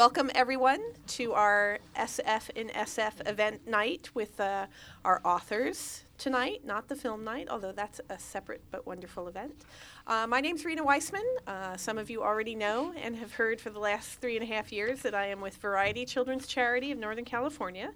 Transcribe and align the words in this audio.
Welcome, 0.00 0.30
everyone, 0.34 0.80
to 1.08 1.34
our 1.34 1.78
SF 1.94 2.48
in 2.56 2.68
SF 2.68 3.28
event 3.28 3.68
night 3.68 4.08
with 4.14 4.40
uh, 4.40 4.64
our 5.04 5.20
authors 5.26 6.04
tonight, 6.16 6.62
not 6.64 6.88
the 6.88 6.96
film 6.96 7.22
night, 7.22 7.48
although 7.50 7.72
that's 7.72 8.00
a 8.08 8.18
separate 8.18 8.62
but 8.70 8.86
wonderful 8.86 9.28
event. 9.28 9.66
Uh, 10.06 10.26
my 10.26 10.40
name's 10.40 10.64
Rina 10.64 10.82
Weisman. 10.82 11.26
Uh, 11.46 11.76
some 11.76 11.98
of 11.98 12.08
you 12.08 12.22
already 12.22 12.54
know 12.54 12.94
and 12.96 13.14
have 13.14 13.34
heard 13.34 13.60
for 13.60 13.68
the 13.68 13.78
last 13.78 14.22
three 14.22 14.36
and 14.38 14.42
a 14.42 14.46
half 14.46 14.72
years 14.72 15.02
that 15.02 15.14
I 15.14 15.26
am 15.26 15.42
with 15.42 15.56
Variety 15.58 16.06
Children's 16.06 16.46
Charity 16.46 16.92
of 16.92 16.98
Northern 16.98 17.26
California, 17.26 17.92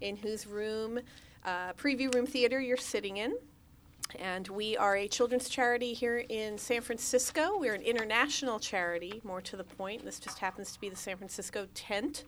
in 0.00 0.18
whose 0.18 0.46
room, 0.46 1.00
uh, 1.44 1.72
preview 1.72 2.14
room 2.14 2.26
theater, 2.26 2.60
you're 2.60 2.76
sitting 2.76 3.16
in. 3.16 3.34
And 4.18 4.48
we 4.48 4.76
are 4.76 4.96
a 4.96 5.08
children's 5.08 5.48
charity 5.48 5.92
here 5.92 6.24
in 6.28 6.58
San 6.58 6.80
Francisco. 6.80 7.58
We're 7.58 7.74
an 7.74 7.82
international 7.82 8.58
charity, 8.58 9.20
more 9.24 9.40
to 9.42 9.56
the 9.56 9.64
point. 9.64 10.04
This 10.04 10.18
just 10.18 10.38
happens 10.38 10.72
to 10.72 10.80
be 10.80 10.88
the 10.88 10.96
San 10.96 11.16
Francisco 11.16 11.66
tent. 11.74 12.24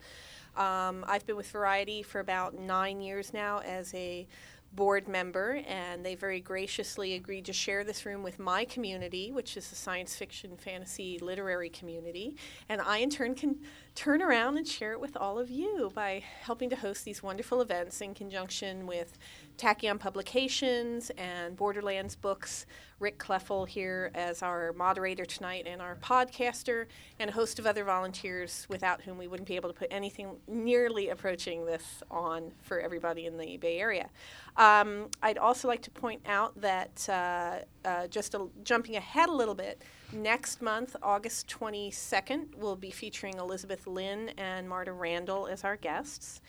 Um, 0.57 1.05
I've 1.09 1.27
been 1.27 1.37
with 1.37 1.51
Variety 1.51 2.03
for 2.03 2.21
about 2.21 2.59
nine 2.59 3.01
years 3.01 3.33
now 3.33 3.61
as 3.61 3.93
a 3.95 4.27
board 4.75 5.07
member, 5.07 5.61
and 5.69 6.05
they 6.05 6.15
very 6.15 6.41
graciously 6.41 7.15
agreed 7.15 7.45
to 7.45 7.53
share 7.53 7.85
this 7.85 8.07
room 8.07 8.23
with 8.23 8.39
my 8.39 8.65
community, 8.65 9.31
which 9.31 9.57
is 9.57 9.69
the 9.69 9.77
science 9.77 10.17
fiction, 10.17 10.57
fantasy, 10.57 11.19
literary 11.19 11.69
community. 11.69 12.35
And 12.69 12.81
I, 12.81 12.99
in 12.99 13.11
turn, 13.11 13.35
can 13.35 13.59
turn 13.95 14.23
around 14.23 14.57
and 14.57 14.67
share 14.67 14.93
it 14.93 15.01
with 15.01 15.17
all 15.17 15.39
of 15.39 15.51
you 15.51 15.91
by 15.95 16.23
helping 16.41 16.71
to 16.71 16.77
host 16.77 17.05
these 17.05 17.23
wonderful 17.23 17.61
events 17.61 18.01
in 18.01 18.15
conjunction 18.15 18.87
with 18.87 19.19
Tachyon 19.57 19.99
Publications 19.99 21.11
and 21.17 21.57
Borderlands 21.57 22.17
Books. 22.17 22.67
Rick 23.03 23.19
Kleffel 23.19 23.67
here 23.67 24.13
as 24.15 24.43
our 24.43 24.73
moderator 24.75 25.25
tonight 25.25 25.67
and 25.67 25.83
our 25.83 25.97
podcaster, 25.97 26.87
and 27.19 27.29
a 27.29 27.33
host 27.33 27.59
of 27.59 27.67
other 27.67 27.83
volunteers 27.85 28.65
without 28.71 29.03
whom 29.03 29.19
we 29.19 29.27
wouldn't 29.27 29.49
be 29.49 29.57
able 29.57 29.69
to 29.69 29.75
put 29.75 29.89
anything 29.91 30.37
nearly 30.47 31.09
approaching 31.09 31.67
this 31.67 32.05
on 32.13 32.53
for 32.63 32.79
everybody 32.79 33.27
in 33.27 33.37
the 33.37 33.57
Bay 33.57 33.81
Area. 33.81 34.09
Um, 34.57 35.09
I'd 35.21 35.37
also 35.37 35.67
like 35.67 35.83
to 35.83 35.91
point 35.91 36.23
out 36.27 36.59
that 36.61 37.09
uh, 37.09 37.59
uh, 37.85 38.07
just 38.07 38.35
a, 38.35 38.47
jumping 38.63 38.95
ahead 38.95 39.29
a 39.29 39.33
little 39.33 39.57
bit, 39.57 39.83
next 40.13 40.63
month, 40.63 40.95
August 41.03 41.49
22nd, 41.49 42.55
we'll 42.57 42.77
be 42.77 42.91
featuring 42.91 43.39
Elizabeth 43.39 43.87
Lynn 43.89 44.29
and 44.39 44.69
Marta 44.69 44.93
Randall 44.93 45.49
as 45.49 45.65
our 45.65 45.77
guests. 45.77 46.41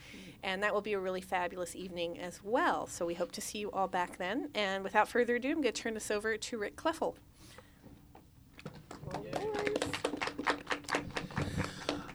And 0.44 0.62
that 0.62 0.74
will 0.74 0.82
be 0.82 0.94
a 0.94 1.00
really 1.00 1.22
fabulous 1.22 1.76
evening 1.76 2.20
as 2.20 2.44
well. 2.44 2.86
So 2.86 3.06
we 3.06 3.14
hope 3.14 3.32
to 3.32 3.42
see 3.42 3.60
you 3.60 3.72
all 3.72 3.88
back 3.88 4.18
then. 4.18 4.50
And 4.54 4.84
without 4.84 5.08
further 5.08 5.36
ado, 5.38 5.50
I'm 5.50 5.62
going 5.62 5.74
to 5.74 5.82
turn 5.82 5.94
this 5.94 6.12
over 6.12 6.36
to 6.36 6.58
Rick 6.58 6.76
Kleffel. 6.76 7.16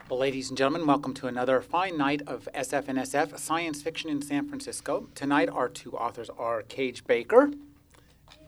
Well, 0.08 0.20
ladies 0.20 0.48
and 0.48 0.56
gentlemen, 0.56 0.86
welcome 0.86 1.12
to 1.14 1.26
another 1.26 1.60
fine 1.60 1.98
night 1.98 2.22
of 2.26 2.48
SF 2.54 2.88
and 2.88 2.98
SF 2.98 3.38
Science 3.38 3.82
Fiction 3.82 4.08
in 4.08 4.22
San 4.22 4.48
Francisco. 4.48 5.08
Tonight, 5.14 5.50
our 5.50 5.68
two 5.68 5.92
authors 5.92 6.30
are 6.38 6.62
Kage 6.62 7.04
Baker, 7.04 7.50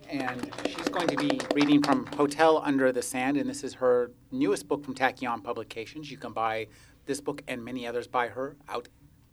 and 0.08 0.50
she's 0.66 0.88
going 0.88 1.06
to 1.08 1.16
be 1.16 1.38
reading 1.54 1.82
from 1.82 2.06
Hotel 2.06 2.62
Under 2.64 2.92
the 2.92 3.02
Sand, 3.02 3.36
and 3.36 3.48
this 3.48 3.62
is 3.62 3.74
her 3.74 4.10
newest 4.30 4.68
book 4.68 4.82
from 4.82 4.94
Tachyon 4.94 5.44
Publications. 5.44 6.10
You 6.10 6.16
can 6.16 6.32
buy 6.32 6.66
this 7.04 7.20
book 7.20 7.42
and 7.46 7.62
many 7.62 7.86
others 7.86 8.06
by 8.06 8.28
her 8.28 8.56
out 8.66 8.88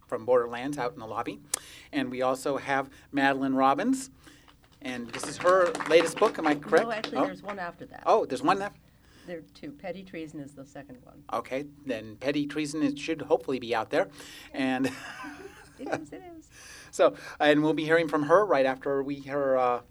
from 0.08 0.26
Borderlands 0.26 0.78
out 0.78 0.94
in 0.94 1.00
the 1.00 1.06
lobby. 1.06 1.40
And 1.92 2.10
we 2.10 2.22
also 2.22 2.58
have 2.58 2.90
Madeleine 3.12 3.56
Robins, 3.56 4.10
and 4.82 5.10
this 5.10 5.28
is 5.28 5.38
her 5.38 5.72
latest 5.90 6.18
book. 6.18 6.38
Am 6.40 6.48
I 6.48 6.56
correct? 6.56 6.86
No, 6.86 6.92
actually, 6.92 7.18
oh. 7.18 7.26
there's 7.26 7.44
one 7.44 7.60
after 7.60 7.86
that. 7.86 8.04
Oh, 8.06 8.26
there's 8.26 8.44
one 8.44 8.60
left. 8.60 8.78
There 9.26 9.40
are 9.40 9.44
two. 9.54 9.72
Petty 9.72 10.04
treason 10.04 10.40
is 10.40 10.54
the 10.54 10.66
second 10.66 11.00
one. 11.04 11.24
Okay, 11.34 11.66
then 11.86 12.16
petty 12.16 12.48
treason 12.48 12.82
is, 12.82 12.98
should 12.98 13.22
hopefully 13.22 13.60
be 13.60 13.76
out 13.76 13.90
there, 13.90 14.08
and 14.54 14.90
It 15.80 15.88
is, 15.90 16.12
it 16.12 16.24
is. 16.38 16.50
so 16.92 17.16
and 17.40 17.64
we'll 17.64 17.74
be 17.74 17.86
hearing 17.86 18.08
from 18.08 18.24
her 18.24 18.46
right 18.46 18.66
after 18.66 19.04
we 19.04 19.16
hear 19.16 19.58
uh, 19.58 19.82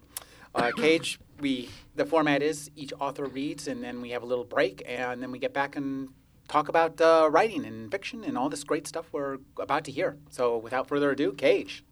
uh, 0.53 0.71
Kage. 0.75 1.19
We 1.39 1.69
the 1.95 2.05
format 2.05 2.41
is 2.41 2.71
each 2.75 2.93
author 2.99 3.25
reads, 3.25 3.67
and 3.67 3.83
then 3.83 4.01
we 4.01 4.09
have 4.09 4.23
a 4.23 4.25
little 4.25 4.43
break, 4.43 4.83
and 4.85 5.21
then 5.21 5.31
we 5.31 5.39
get 5.39 5.53
back 5.53 5.75
and 5.75 6.09
talk 6.47 6.69
about 6.69 6.99
uh, 7.01 7.27
writing 7.31 7.65
and 7.65 7.91
fiction 7.91 8.23
and 8.23 8.37
all 8.37 8.49
this 8.49 8.63
great 8.63 8.87
stuff 8.87 9.07
we're 9.11 9.37
about 9.59 9.83
to 9.85 9.91
hear. 9.91 10.17
So 10.29 10.57
without 10.57 10.87
further 10.87 11.11
ado, 11.11 11.33
Kage. 11.33 11.83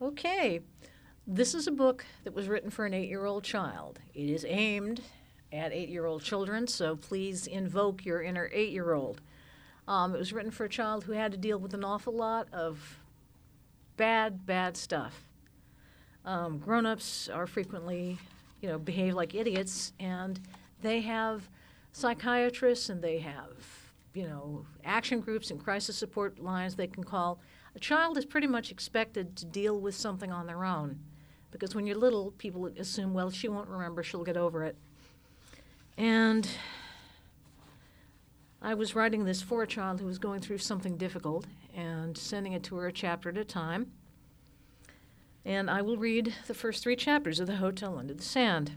Okay. 0.00 0.60
This 1.26 1.54
is 1.54 1.66
a 1.66 1.72
book 1.72 2.06
that 2.24 2.34
was 2.34 2.48
written 2.48 2.70
for 2.70 2.86
an 2.86 2.94
eight 2.94 3.08
year 3.08 3.26
old 3.26 3.44
child. 3.44 3.98
It 4.14 4.30
is 4.30 4.44
aimed 4.48 5.02
at 5.52 5.72
eight 5.72 5.88
year 5.88 6.06
old 6.06 6.22
children, 6.22 6.66
so 6.66 6.96
please 6.96 7.46
invoke 7.46 8.04
your 8.04 8.22
inner 8.22 8.50
eight 8.52 8.70
year 8.70 8.92
old. 8.92 9.20
Um, 9.86 10.14
it 10.14 10.18
was 10.18 10.32
written 10.32 10.50
for 10.50 10.64
a 10.64 10.68
child 10.68 11.04
who 11.04 11.12
had 11.12 11.32
to 11.32 11.38
deal 11.38 11.58
with 11.58 11.74
an 11.74 11.84
awful 11.84 12.12
lot 12.12 12.48
of 12.52 12.98
bad, 13.96 14.46
bad 14.46 14.76
stuff. 14.76 15.24
Um, 16.24 16.58
Grown 16.58 16.84
ups 16.84 17.28
are 17.28 17.46
frequently, 17.46 18.18
you 18.60 18.68
know, 18.68 18.78
behave 18.78 19.14
like 19.14 19.34
idiots, 19.34 19.92
and 19.98 20.38
they 20.82 21.00
have 21.00 21.48
psychiatrists 21.92 22.88
and 22.88 23.02
they 23.02 23.18
have, 23.18 23.52
you 24.14 24.26
know, 24.26 24.66
action 24.84 25.20
groups 25.20 25.50
and 25.50 25.62
crisis 25.62 25.96
support 25.96 26.38
lines 26.38 26.76
they 26.76 26.86
can 26.86 27.04
call. 27.04 27.40
A 27.74 27.78
child 27.78 28.18
is 28.18 28.24
pretty 28.24 28.46
much 28.46 28.70
expected 28.70 29.36
to 29.36 29.44
deal 29.44 29.80
with 29.80 29.94
something 29.94 30.32
on 30.32 30.46
their 30.46 30.64
own 30.64 30.98
because 31.50 31.74
when 31.74 31.86
you're 31.86 31.96
little, 31.96 32.32
people 32.32 32.66
assume, 32.78 33.14
well, 33.14 33.30
she 33.30 33.48
won't 33.48 33.68
remember, 33.68 34.02
she'll 34.02 34.24
get 34.24 34.36
over 34.36 34.64
it. 34.64 34.76
And 35.96 36.48
I 38.60 38.74
was 38.74 38.94
writing 38.94 39.24
this 39.24 39.40
for 39.40 39.62
a 39.62 39.66
child 39.66 40.00
who 40.00 40.06
was 40.06 40.18
going 40.18 40.40
through 40.40 40.58
something 40.58 40.96
difficult 40.96 41.46
and 41.74 42.16
sending 42.16 42.52
it 42.52 42.62
to 42.64 42.76
her 42.76 42.88
a 42.88 42.92
chapter 42.92 43.28
at 43.28 43.38
a 43.38 43.44
time. 43.44 43.92
And 45.44 45.70
I 45.70 45.80
will 45.82 45.96
read 45.96 46.34
the 46.46 46.54
first 46.54 46.82
three 46.82 46.96
chapters 46.96 47.40
of 47.40 47.46
The 47.46 47.56
Hotel 47.56 47.98
Under 47.98 48.14
the 48.14 48.22
Sand. 48.22 48.72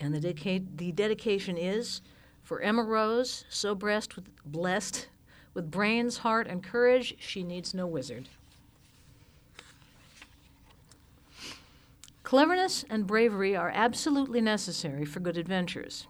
And 0.00 0.14
the, 0.14 0.20
dedica- 0.20 0.66
the 0.76 0.92
dedication 0.92 1.56
is 1.56 2.00
for 2.42 2.60
Emma 2.62 2.82
Rose, 2.82 3.44
so 3.50 3.74
blessed 3.74 4.16
with, 4.16 4.28
blessed 4.44 5.08
with 5.54 5.70
brains, 5.70 6.18
heart, 6.18 6.46
and 6.46 6.64
courage, 6.64 7.14
she 7.18 7.42
needs 7.42 7.74
no 7.74 7.86
wizard. 7.86 8.28
Cleverness 12.22 12.84
and 12.88 13.06
bravery 13.06 13.56
are 13.56 13.72
absolutely 13.74 14.40
necessary 14.40 15.04
for 15.04 15.20
good 15.20 15.36
adventures. 15.36 16.06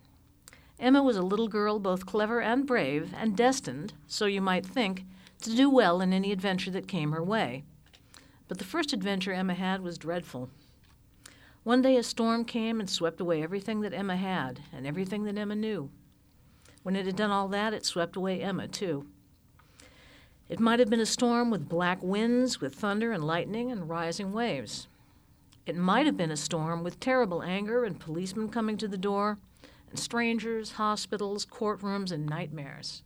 Emma 0.78 1.02
was 1.02 1.16
a 1.16 1.22
little 1.22 1.48
girl, 1.48 1.78
both 1.78 2.06
clever 2.06 2.40
and 2.40 2.66
brave, 2.66 3.12
and 3.16 3.36
destined, 3.36 3.94
so 4.06 4.26
you 4.26 4.40
might 4.40 4.64
think, 4.64 5.04
to 5.42 5.54
do 5.54 5.68
well 5.68 6.00
in 6.00 6.12
any 6.12 6.30
adventure 6.30 6.70
that 6.70 6.86
came 6.86 7.12
her 7.12 7.22
way. 7.22 7.64
But 8.48 8.58
the 8.58 8.64
first 8.64 8.92
adventure 8.92 9.32
Emma 9.32 9.54
had 9.54 9.82
was 9.82 9.98
dreadful. 9.98 10.50
One 11.62 11.82
day 11.82 11.96
a 11.96 12.02
storm 12.02 12.46
came 12.46 12.80
and 12.80 12.88
swept 12.88 13.20
away 13.20 13.42
everything 13.42 13.82
that 13.82 13.92
Emma 13.92 14.16
had 14.16 14.60
and 14.72 14.86
everything 14.86 15.24
that 15.24 15.36
Emma 15.36 15.54
knew. 15.54 15.90
When 16.82 16.96
it 16.96 17.04
had 17.04 17.16
done 17.16 17.30
all 17.30 17.48
that, 17.48 17.74
it 17.74 17.84
swept 17.84 18.16
away 18.16 18.40
Emma, 18.40 18.66
too. 18.66 19.06
It 20.48 20.58
might 20.58 20.80
have 20.80 20.88
been 20.88 21.00
a 21.00 21.06
storm 21.06 21.50
with 21.50 21.68
black 21.68 22.02
winds, 22.02 22.60
with 22.60 22.74
thunder 22.74 23.12
and 23.12 23.22
lightning 23.22 23.70
and 23.70 23.90
rising 23.90 24.32
waves. 24.32 24.88
It 25.66 25.76
might 25.76 26.06
have 26.06 26.16
been 26.16 26.30
a 26.30 26.36
storm 26.36 26.82
with 26.82 26.98
terrible 26.98 27.42
anger 27.42 27.84
and 27.84 28.00
policemen 28.00 28.48
coming 28.48 28.78
to 28.78 28.88
the 28.88 28.96
door, 28.96 29.38
and 29.90 29.98
strangers, 29.98 30.72
hospitals, 30.72 31.44
courtrooms, 31.44 32.10
and 32.10 32.24
nightmares. 32.24 33.02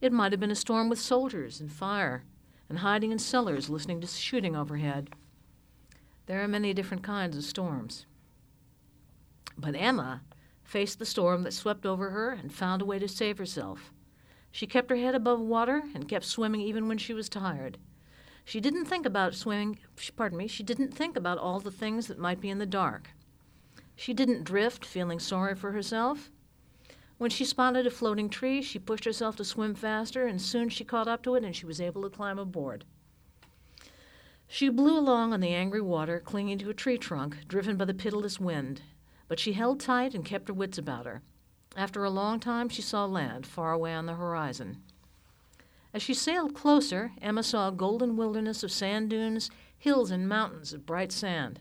It 0.00 0.12
might 0.12 0.32
have 0.32 0.40
been 0.40 0.50
a 0.50 0.56
storm 0.56 0.88
with 0.88 0.98
soldiers 0.98 1.60
and 1.60 1.70
fire, 1.70 2.24
and 2.68 2.78
hiding 2.78 3.12
in 3.12 3.18
cellars 3.18 3.68
listening 3.68 4.00
to 4.00 4.06
shooting 4.06 4.56
overhead. 4.56 5.10
There 6.26 6.42
are 6.42 6.48
many 6.48 6.72
different 6.72 7.02
kinds 7.02 7.36
of 7.36 7.44
storms. 7.44 8.06
But 9.58 9.76
Emma 9.76 10.22
faced 10.62 10.98
the 10.98 11.06
storm 11.06 11.42
that 11.42 11.52
swept 11.52 11.84
over 11.84 12.10
her 12.10 12.30
and 12.30 12.52
found 12.52 12.82
a 12.82 12.86
way 12.86 12.98
to 12.98 13.08
save 13.08 13.38
herself. 13.38 13.92
She 14.50 14.66
kept 14.66 14.90
her 14.90 14.96
head 14.96 15.14
above 15.14 15.40
water 15.40 15.82
and 15.94 16.08
kept 16.08 16.24
swimming 16.24 16.60
even 16.60 16.88
when 16.88 16.98
she 16.98 17.12
was 17.12 17.28
tired. 17.28 17.76
She 18.44 18.60
didn't 18.60 18.86
think 18.86 19.04
about 19.06 19.34
swimming, 19.34 19.78
pardon 20.16 20.38
me, 20.38 20.46
she 20.46 20.62
didn't 20.62 20.92
think 20.92 21.16
about 21.16 21.38
all 21.38 21.60
the 21.60 21.70
things 21.70 22.06
that 22.06 22.18
might 22.18 22.40
be 22.40 22.50
in 22.50 22.58
the 22.58 22.66
dark. 22.66 23.10
She 23.96 24.14
didn't 24.14 24.44
drift, 24.44 24.84
feeling 24.84 25.18
sorry 25.18 25.54
for 25.54 25.72
herself. 25.72 26.30
When 27.16 27.30
she 27.30 27.44
spotted 27.44 27.86
a 27.86 27.90
floating 27.90 28.28
tree, 28.28 28.60
she 28.60 28.78
pushed 28.78 29.04
herself 29.04 29.36
to 29.36 29.44
swim 29.44 29.74
faster, 29.74 30.26
and 30.26 30.40
soon 30.42 30.68
she 30.68 30.84
caught 30.84 31.08
up 31.08 31.22
to 31.22 31.34
it 31.36 31.44
and 31.44 31.54
she 31.54 31.66
was 31.66 31.80
able 31.80 32.02
to 32.02 32.10
climb 32.10 32.38
aboard. 32.38 32.84
She 34.54 34.68
blew 34.68 34.96
along 34.96 35.32
on 35.32 35.40
the 35.40 35.52
angry 35.52 35.80
water, 35.80 36.20
clinging 36.20 36.58
to 36.58 36.70
a 36.70 36.74
tree 36.74 36.96
trunk, 36.96 37.38
driven 37.48 37.76
by 37.76 37.86
the 37.86 37.92
pitiless 37.92 38.38
wind, 38.38 38.82
but 39.26 39.40
she 39.40 39.54
held 39.54 39.80
tight 39.80 40.14
and 40.14 40.24
kept 40.24 40.46
her 40.46 40.54
wits 40.54 40.78
about 40.78 41.06
her. 41.06 41.22
After 41.76 42.04
a 42.04 42.08
long 42.08 42.38
time, 42.38 42.68
she 42.68 42.80
saw 42.80 43.04
land 43.04 43.48
far 43.48 43.72
away 43.72 43.92
on 43.92 44.06
the 44.06 44.14
horizon. 44.14 44.80
As 45.92 46.02
she 46.02 46.14
sailed 46.14 46.54
closer, 46.54 47.10
Emma 47.20 47.42
saw 47.42 47.66
a 47.66 47.72
golden 47.72 48.16
wilderness 48.16 48.62
of 48.62 48.70
sand 48.70 49.10
dunes, 49.10 49.50
hills, 49.76 50.12
and 50.12 50.28
mountains 50.28 50.72
of 50.72 50.86
bright 50.86 51.10
sand. 51.10 51.58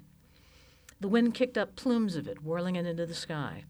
The 1.00 1.08
wind 1.08 1.34
kicked 1.34 1.58
up 1.58 1.76
plumes 1.76 2.16
of 2.16 2.28
it, 2.28 2.44
whirling 2.44 2.76
it 2.76 2.86
into 2.86 3.08
the 3.08 3.16
sky. 3.16 3.64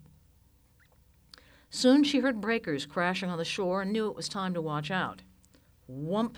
Soon 1.69 2.03
she 2.03 2.19
heard 2.19 2.41
breakers 2.41 2.85
crashing 2.85 3.29
on 3.29 3.37
the 3.37 3.45
shore 3.45 3.83
and 3.83 3.93
knew 3.93 4.09
it 4.09 4.17
was 4.17 4.27
time 4.27 4.53
to 4.53 4.61
watch 4.61 4.91
out. 4.91 5.21
Whump! 5.87 6.37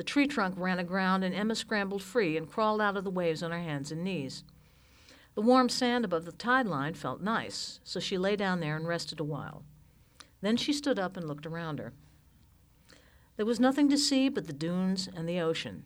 The 0.00 0.04
tree 0.04 0.26
trunk 0.26 0.54
ran 0.56 0.78
aground, 0.78 1.24
and 1.24 1.34
Emma 1.34 1.54
scrambled 1.54 2.02
free 2.02 2.34
and 2.34 2.48
crawled 2.48 2.80
out 2.80 2.96
of 2.96 3.04
the 3.04 3.10
waves 3.10 3.42
on 3.42 3.50
her 3.50 3.60
hands 3.60 3.92
and 3.92 4.02
knees. 4.02 4.44
The 5.34 5.42
warm 5.42 5.68
sand 5.68 6.06
above 6.06 6.24
the 6.24 6.32
tide 6.32 6.66
line 6.66 6.94
felt 6.94 7.20
nice, 7.20 7.80
so 7.84 8.00
she 8.00 8.16
lay 8.16 8.34
down 8.34 8.60
there 8.60 8.78
and 8.78 8.88
rested 8.88 9.20
a 9.20 9.24
while. 9.24 9.62
Then 10.40 10.56
she 10.56 10.72
stood 10.72 10.98
up 10.98 11.18
and 11.18 11.28
looked 11.28 11.44
around 11.44 11.80
her. 11.80 11.92
There 13.36 13.44
was 13.44 13.60
nothing 13.60 13.90
to 13.90 13.98
see 13.98 14.30
but 14.30 14.46
the 14.46 14.54
dunes 14.54 15.06
and 15.14 15.28
the 15.28 15.40
ocean. 15.40 15.84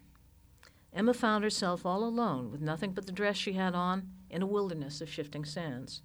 Emma 0.93 1.13
found 1.13 1.43
herself 1.43 1.85
all 1.85 2.05
alone, 2.05 2.53
with 2.53 2.61
nothing 2.61 2.93
but 2.93 3.07
the 3.07 3.13
dress 3.13 3.37
she 3.37 3.55
had 3.55 3.75
on, 3.75 4.11
in 4.31 4.43
a 4.43 4.47
wilderness 4.47 5.01
of 5.01 5.11
shifting 5.11 5.45
sands. 5.45 6.03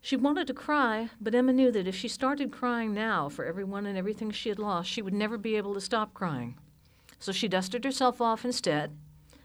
She 0.00 0.16
wanted 0.16 0.46
to 0.46 0.54
cry, 0.54 1.10
but 1.20 1.34
Emma 1.34 1.52
knew 1.52 1.72
that 1.72 1.88
if 1.88 1.96
she 1.96 2.08
started 2.08 2.52
crying 2.52 2.94
now 2.94 3.28
for 3.28 3.44
everyone 3.44 3.86
and 3.86 3.98
everything 3.98 4.30
she 4.30 4.48
had 4.48 4.58
lost, 4.58 4.88
she 4.88 5.02
would 5.02 5.14
never 5.14 5.36
be 5.36 5.56
able 5.56 5.74
to 5.74 5.80
stop 5.80 6.14
crying. 6.14 6.56
So 7.18 7.32
she 7.32 7.48
dusted 7.48 7.84
herself 7.84 8.20
off 8.20 8.44
instead 8.44 8.96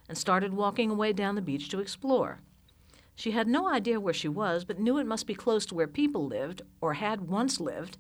and 0.08 0.18
started 0.18 0.54
walking 0.54 0.92
away 0.92 1.14
down 1.14 1.36
the 1.36 1.42
beach 1.42 1.70
to 1.70 1.80
explore. 1.80 2.40
She 3.16 3.32
had 3.32 3.48
no 3.48 3.70
idea 3.70 4.00
where 4.00 4.14
she 4.14 4.28
was, 4.28 4.66
but 4.66 4.80
knew 4.80 4.98
it 4.98 5.08
must 5.08 5.28
be 5.28 5.34
close 5.34 5.66
to 5.68 5.76
where 5.76 5.88
people 5.88 6.28
lived, 6.28 6.62
or 6.80 6.96
had 6.96 7.30
once 7.30 7.60
lived, 7.60 7.98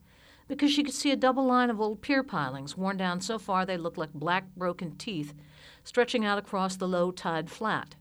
because 0.47 0.71
she 0.71 0.83
could 0.83 0.93
see 0.93 1.11
a 1.11 1.15
double 1.15 1.45
line 1.45 1.69
of 1.69 1.79
old 1.79 2.01
pier 2.01 2.23
pilings 2.23 2.75
worn 2.75 2.97
down 2.97 3.21
so 3.21 3.39
far 3.39 3.65
they 3.65 3.77
looked 3.77 3.97
like 3.97 4.13
black 4.13 4.45
broken 4.55 4.95
teeth 4.97 5.33
stretching 5.83 6.25
out 6.25 6.37
across 6.37 6.75
the 6.75 6.87
low 6.87 7.11
tide 7.11 7.49
flat. 7.49 7.95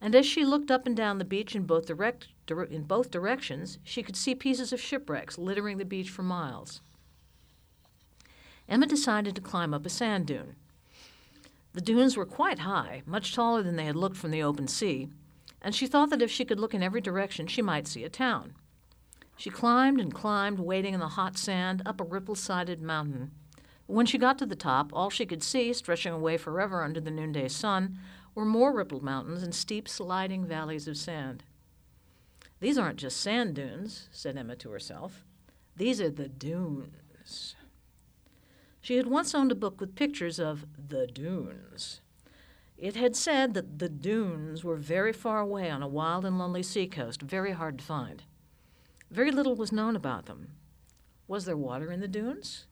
And 0.00 0.14
as 0.14 0.26
she 0.26 0.44
looked 0.44 0.70
up 0.70 0.86
and 0.86 0.96
down 0.96 1.18
the 1.18 1.24
beach 1.24 1.54
in 1.54 1.64
both, 1.64 1.86
direct, 1.86 2.28
in 2.48 2.82
both 2.82 3.10
directions, 3.10 3.78
she 3.82 4.02
could 4.02 4.16
see 4.16 4.34
pieces 4.34 4.72
of 4.72 4.80
shipwrecks 4.80 5.38
littering 5.38 5.78
the 5.78 5.84
beach 5.84 6.10
for 6.10 6.22
miles. 6.22 6.80
Emma 8.68 8.86
decided 8.86 9.34
to 9.34 9.40
climb 9.40 9.74
up 9.74 9.84
a 9.84 9.90
sand 9.90 10.26
dune. 10.26 10.56
The 11.72 11.80
dunes 11.80 12.16
were 12.16 12.26
quite 12.26 12.60
high, 12.60 13.02
much 13.04 13.34
taller 13.34 13.62
than 13.62 13.76
they 13.76 13.84
had 13.84 13.96
looked 13.96 14.16
from 14.16 14.30
the 14.30 14.42
open 14.42 14.68
sea, 14.68 15.08
and 15.60 15.74
she 15.74 15.86
thought 15.86 16.10
that 16.10 16.22
if 16.22 16.30
she 16.30 16.44
could 16.44 16.60
look 16.60 16.74
in 16.74 16.82
every 16.82 17.00
direction, 17.00 17.46
she 17.46 17.62
might 17.62 17.88
see 17.88 18.04
a 18.04 18.08
town. 18.08 18.54
She 19.36 19.50
climbed 19.50 20.00
and 20.00 20.14
climbed, 20.14 20.60
wading 20.60 20.94
in 20.94 21.00
the 21.00 21.08
hot 21.08 21.36
sand 21.36 21.82
up 21.84 22.00
a 22.00 22.04
ripple 22.04 22.36
sided 22.36 22.80
mountain. 22.80 23.32
When 23.86 24.06
she 24.06 24.18
got 24.18 24.38
to 24.38 24.46
the 24.46 24.54
top, 24.54 24.92
all 24.92 25.10
she 25.10 25.26
could 25.26 25.42
see, 25.42 25.72
stretching 25.72 26.12
away 26.12 26.36
forever 26.36 26.82
under 26.82 27.00
the 27.00 27.10
noonday 27.10 27.48
sun, 27.48 27.98
were 28.34 28.44
more 28.44 28.72
rippled 28.72 29.02
mountains 29.02 29.42
and 29.42 29.54
steep, 29.54 29.88
sliding 29.88 30.46
valleys 30.46 30.86
of 30.86 30.96
sand. 30.96 31.42
These 32.60 32.78
aren't 32.78 32.98
just 32.98 33.20
sand 33.20 33.54
dunes, 33.54 34.08
said 34.12 34.36
Emma 34.36 34.56
to 34.56 34.70
herself. 34.70 35.24
These 35.76 36.00
are 36.00 36.10
the 36.10 36.28
dunes. 36.28 37.56
She 38.80 38.96
had 38.96 39.06
once 39.06 39.34
owned 39.34 39.50
a 39.50 39.54
book 39.54 39.80
with 39.80 39.94
pictures 39.94 40.38
of 40.38 40.66
the 40.76 41.06
dunes. 41.06 42.00
It 42.76 42.96
had 42.96 43.16
said 43.16 43.54
that 43.54 43.78
the 43.78 43.88
dunes 43.88 44.62
were 44.62 44.76
very 44.76 45.12
far 45.12 45.40
away 45.40 45.70
on 45.70 45.82
a 45.82 45.88
wild 45.88 46.24
and 46.24 46.38
lonely 46.38 46.62
seacoast, 46.62 47.22
very 47.22 47.52
hard 47.52 47.78
to 47.78 47.84
find. 47.84 48.24
Very 49.10 49.30
little 49.30 49.54
was 49.54 49.72
known 49.72 49.96
about 49.96 50.26
them. 50.26 50.48
Was 51.26 51.44
there 51.44 51.56
water 51.56 51.90
in 51.90 52.00
the 52.00 52.08
dunes? 52.08 52.66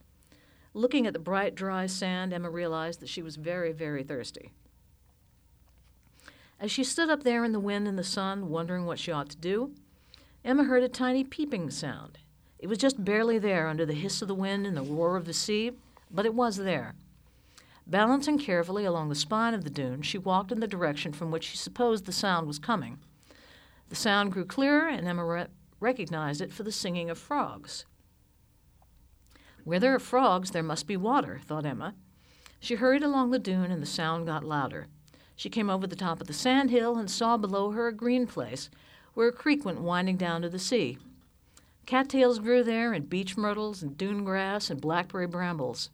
Looking 0.74 1.06
at 1.06 1.12
the 1.12 1.18
bright, 1.18 1.54
dry 1.54 1.86
sand, 1.86 2.32
Emma 2.32 2.50
realized 2.50 3.00
that 3.00 3.08
she 3.08 3.22
was 3.22 3.36
very, 3.36 3.72
very 3.72 4.02
thirsty. 4.02 4.52
As 6.62 6.70
she 6.70 6.84
stood 6.84 7.10
up 7.10 7.24
there 7.24 7.44
in 7.44 7.50
the 7.50 7.58
wind 7.58 7.88
and 7.88 7.98
the 7.98 8.04
sun, 8.04 8.48
wondering 8.48 8.86
what 8.86 9.00
she 9.00 9.10
ought 9.10 9.28
to 9.30 9.36
do, 9.36 9.74
Emma 10.44 10.62
heard 10.62 10.84
a 10.84 10.88
tiny 10.88 11.24
peeping 11.24 11.70
sound. 11.70 12.18
It 12.60 12.68
was 12.68 12.78
just 12.78 13.04
barely 13.04 13.36
there 13.36 13.66
under 13.66 13.84
the 13.84 13.94
hiss 13.94 14.22
of 14.22 14.28
the 14.28 14.34
wind 14.36 14.64
and 14.64 14.76
the 14.76 14.82
roar 14.82 15.16
of 15.16 15.24
the 15.24 15.32
sea, 15.32 15.72
but 16.08 16.24
it 16.24 16.34
was 16.34 16.58
there. 16.58 16.94
Balancing 17.84 18.38
carefully 18.38 18.84
along 18.84 19.08
the 19.08 19.16
spine 19.16 19.54
of 19.54 19.64
the 19.64 19.70
dune, 19.70 20.02
she 20.02 20.18
walked 20.18 20.52
in 20.52 20.60
the 20.60 20.68
direction 20.68 21.12
from 21.12 21.32
which 21.32 21.42
she 21.42 21.56
supposed 21.56 22.06
the 22.06 22.12
sound 22.12 22.46
was 22.46 22.60
coming. 22.60 23.00
The 23.88 23.96
sound 23.96 24.30
grew 24.30 24.44
clearer, 24.44 24.86
and 24.86 25.08
Emma 25.08 25.24
re- 25.24 25.46
recognized 25.80 26.40
it 26.40 26.52
for 26.52 26.62
the 26.62 26.70
singing 26.70 27.10
of 27.10 27.18
frogs. 27.18 27.86
Where 29.64 29.80
there 29.80 29.96
are 29.96 29.98
frogs, 29.98 30.52
there 30.52 30.62
must 30.62 30.86
be 30.86 30.96
water, 30.96 31.40
thought 31.44 31.66
Emma. 31.66 31.96
She 32.60 32.76
hurried 32.76 33.02
along 33.02 33.32
the 33.32 33.40
dune, 33.40 33.72
and 33.72 33.82
the 33.82 33.86
sound 33.86 34.28
got 34.28 34.44
louder. 34.44 34.86
She 35.42 35.50
came 35.50 35.68
over 35.68 35.88
the 35.88 35.96
top 35.96 36.20
of 36.20 36.28
the 36.28 36.32
sand 36.32 36.70
hill 36.70 36.96
and 36.96 37.10
saw 37.10 37.36
below 37.36 37.72
her 37.72 37.88
a 37.88 37.92
green 37.92 38.28
place 38.28 38.70
where 39.14 39.26
a 39.26 39.32
creek 39.32 39.64
went 39.64 39.80
winding 39.80 40.16
down 40.16 40.40
to 40.42 40.48
the 40.48 40.60
sea. 40.60 40.98
Cattails 41.84 42.38
grew 42.38 42.62
there, 42.62 42.92
and 42.92 43.10
beech 43.10 43.36
myrtles, 43.36 43.82
and 43.82 43.98
dune 43.98 44.22
grass, 44.22 44.70
and 44.70 44.80
blackberry 44.80 45.26
brambles. 45.26 45.90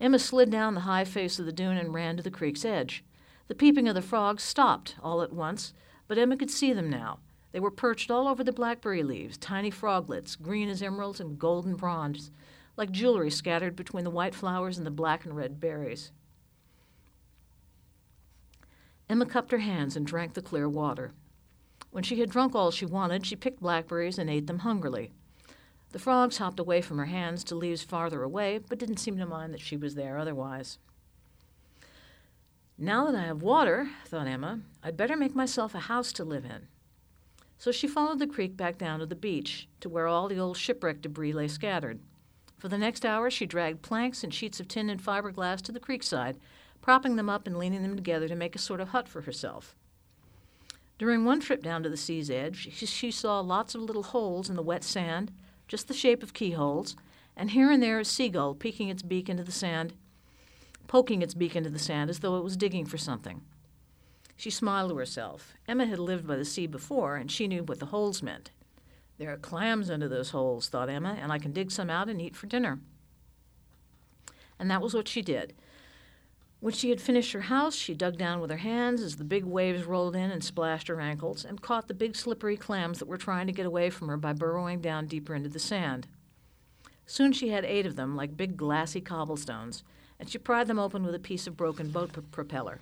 Emma 0.00 0.18
slid 0.18 0.48
down 0.48 0.72
the 0.72 0.88
high 0.88 1.04
face 1.04 1.38
of 1.38 1.44
the 1.44 1.52
dune 1.52 1.76
and 1.76 1.92
ran 1.92 2.16
to 2.16 2.22
the 2.22 2.30
creek's 2.30 2.64
edge. 2.64 3.04
The 3.48 3.54
peeping 3.54 3.86
of 3.86 3.94
the 3.94 4.00
frogs 4.00 4.42
stopped 4.42 4.96
all 5.02 5.20
at 5.20 5.34
once, 5.34 5.74
but 6.08 6.16
Emma 6.16 6.34
could 6.34 6.50
see 6.50 6.72
them 6.72 6.88
now. 6.88 7.18
They 7.52 7.60
were 7.60 7.70
perched 7.70 8.10
all 8.10 8.26
over 8.26 8.42
the 8.42 8.50
blackberry 8.50 9.02
leaves, 9.02 9.36
tiny 9.36 9.70
froglets, 9.70 10.36
green 10.36 10.70
as 10.70 10.82
emeralds 10.82 11.20
and 11.20 11.38
golden 11.38 11.76
bronze, 11.76 12.30
like 12.78 12.90
jewelry 12.90 13.30
scattered 13.30 13.76
between 13.76 14.04
the 14.04 14.10
white 14.10 14.34
flowers 14.34 14.78
and 14.78 14.86
the 14.86 14.90
black 14.90 15.26
and 15.26 15.36
red 15.36 15.60
berries. 15.60 16.12
Emma 19.08 19.26
cupped 19.26 19.52
her 19.52 19.58
hands 19.58 19.96
and 19.96 20.06
drank 20.06 20.34
the 20.34 20.42
clear 20.42 20.68
water. 20.68 21.12
When 21.90 22.02
she 22.02 22.20
had 22.20 22.30
drunk 22.30 22.54
all 22.54 22.70
she 22.70 22.86
wanted, 22.86 23.26
she 23.26 23.36
picked 23.36 23.60
blackberries 23.60 24.18
and 24.18 24.28
ate 24.28 24.46
them 24.46 24.60
hungrily. 24.60 25.12
The 25.92 25.98
frogs 25.98 26.38
hopped 26.38 26.58
away 26.58 26.80
from 26.80 26.98
her 26.98 27.04
hands 27.04 27.44
to 27.44 27.54
leaves 27.54 27.84
farther 27.84 28.22
away, 28.22 28.58
but 28.58 28.78
didn't 28.78 28.96
seem 28.96 29.16
to 29.18 29.26
mind 29.26 29.54
that 29.54 29.60
she 29.60 29.76
was 29.76 29.94
there 29.94 30.18
otherwise. 30.18 30.78
Now 32.76 33.06
that 33.06 33.14
I 33.14 33.26
have 33.26 33.42
water, 33.42 33.88
thought 34.06 34.26
Emma, 34.26 34.60
I'd 34.82 34.96
better 34.96 35.16
make 35.16 35.36
myself 35.36 35.74
a 35.74 35.80
house 35.80 36.12
to 36.14 36.24
live 36.24 36.44
in. 36.44 36.66
So 37.58 37.70
she 37.70 37.86
followed 37.86 38.18
the 38.18 38.26
creek 38.26 38.56
back 38.56 38.76
down 38.76 38.98
to 38.98 39.06
the 39.06 39.14
beach, 39.14 39.68
to 39.80 39.88
where 39.88 40.08
all 40.08 40.26
the 40.26 40.40
old 40.40 40.56
shipwreck 40.56 41.00
debris 41.00 41.32
lay 41.32 41.46
scattered. 41.46 42.00
For 42.58 42.68
the 42.68 42.78
next 42.78 43.06
hour, 43.06 43.30
she 43.30 43.46
dragged 43.46 43.82
planks 43.82 44.24
and 44.24 44.34
sheets 44.34 44.58
of 44.58 44.66
tin 44.66 44.90
and 44.90 45.00
fiberglass 45.00 45.62
to 45.62 45.72
the 45.72 45.78
creekside 45.78 46.36
propping 46.84 47.16
them 47.16 47.30
up 47.30 47.46
and 47.46 47.56
leaning 47.56 47.80
them 47.80 47.96
together 47.96 48.28
to 48.28 48.34
make 48.34 48.54
a 48.54 48.58
sort 48.58 48.78
of 48.78 48.88
hut 48.88 49.08
for 49.08 49.22
herself. 49.22 49.74
During 50.98 51.24
one 51.24 51.40
trip 51.40 51.62
down 51.62 51.82
to 51.82 51.88
the 51.88 51.96
sea's 51.96 52.28
edge, 52.28 52.68
she, 52.74 53.10
saw 53.10 53.40
lots 53.40 53.74
of 53.74 53.80
little 53.80 54.02
holes 54.02 54.50
in 54.50 54.54
the 54.54 54.62
wet 54.62 54.84
sand, 54.84 55.32
just 55.66 55.88
the 55.88 55.94
shape 55.94 56.22
of 56.22 56.34
keyholes, 56.34 56.94
and 57.38 57.52
here 57.52 57.70
and 57.70 57.82
there 57.82 58.00
a 58.00 58.04
seagull 58.04 58.54
peeking 58.54 58.90
its 58.90 59.02
beak 59.02 59.30
into 59.30 59.42
the 59.42 59.50
sand, 59.50 59.94
poking 60.86 61.22
its 61.22 61.32
beak 61.32 61.56
into 61.56 61.70
the 61.70 61.78
sand 61.78 62.10
as 62.10 62.18
though 62.18 62.36
it 62.36 62.44
was 62.44 62.54
digging 62.54 62.84
for 62.84 62.98
something. 62.98 63.40
She 64.36 64.50
smiled 64.50 64.90
to 64.90 64.98
herself. 64.98 65.54
Emma 65.66 65.86
had 65.86 65.98
lived 65.98 66.26
by 66.26 66.36
the 66.36 66.44
sea 66.44 66.66
before, 66.66 67.16
and 67.16 67.32
she 67.32 67.48
knew 67.48 67.62
what 67.62 67.80
the 67.80 67.86
holes 67.86 68.22
meant. 68.22 68.50
There 69.16 69.32
are 69.32 69.38
clams 69.38 69.88
under 69.88 70.06
those 70.06 70.32
holes, 70.32 70.68
thought 70.68 70.90
Emma, 70.90 71.16
and 71.18 71.32
I 71.32 71.38
can 71.38 71.52
dig 71.52 71.70
some 71.70 71.88
out 71.88 72.10
and 72.10 72.20
eat 72.20 72.36
for 72.36 72.46
dinner. 72.46 72.78
And 74.58 74.70
that 74.70 74.82
was 74.82 74.92
what 74.92 75.08
she 75.08 75.22
did. 75.22 75.54
When 76.64 76.72
she 76.72 76.88
had 76.88 77.02
finished 77.02 77.32
her 77.32 77.42
house, 77.42 77.74
she 77.74 77.92
dug 77.92 78.16
down 78.16 78.40
with 78.40 78.50
her 78.50 78.56
hands 78.56 79.02
as 79.02 79.16
the 79.16 79.22
big 79.22 79.44
waves 79.44 79.84
rolled 79.84 80.16
in 80.16 80.30
and 80.30 80.42
splashed 80.42 80.88
her 80.88 80.98
ankles, 80.98 81.44
and 81.44 81.60
caught 81.60 81.88
the 81.88 81.92
big 81.92 82.16
slippery 82.16 82.56
clams 82.56 82.98
that 82.98 83.04
were 83.06 83.18
trying 83.18 83.46
to 83.48 83.52
get 83.52 83.66
away 83.66 83.90
from 83.90 84.08
her 84.08 84.16
by 84.16 84.32
burrowing 84.32 84.80
down 84.80 85.04
deeper 85.04 85.34
into 85.34 85.50
the 85.50 85.58
sand. 85.58 86.08
Soon 87.04 87.34
she 87.34 87.50
had 87.50 87.66
eight 87.66 87.84
of 87.84 87.96
them, 87.96 88.16
like 88.16 88.38
big 88.38 88.56
glassy 88.56 89.02
cobblestones, 89.02 89.84
and 90.18 90.30
she 90.30 90.38
pried 90.38 90.66
them 90.66 90.78
open 90.78 91.04
with 91.04 91.14
a 91.14 91.18
piece 91.18 91.46
of 91.46 91.54
broken 91.54 91.90
boat 91.90 92.14
p- 92.14 92.22
propeller. 92.32 92.80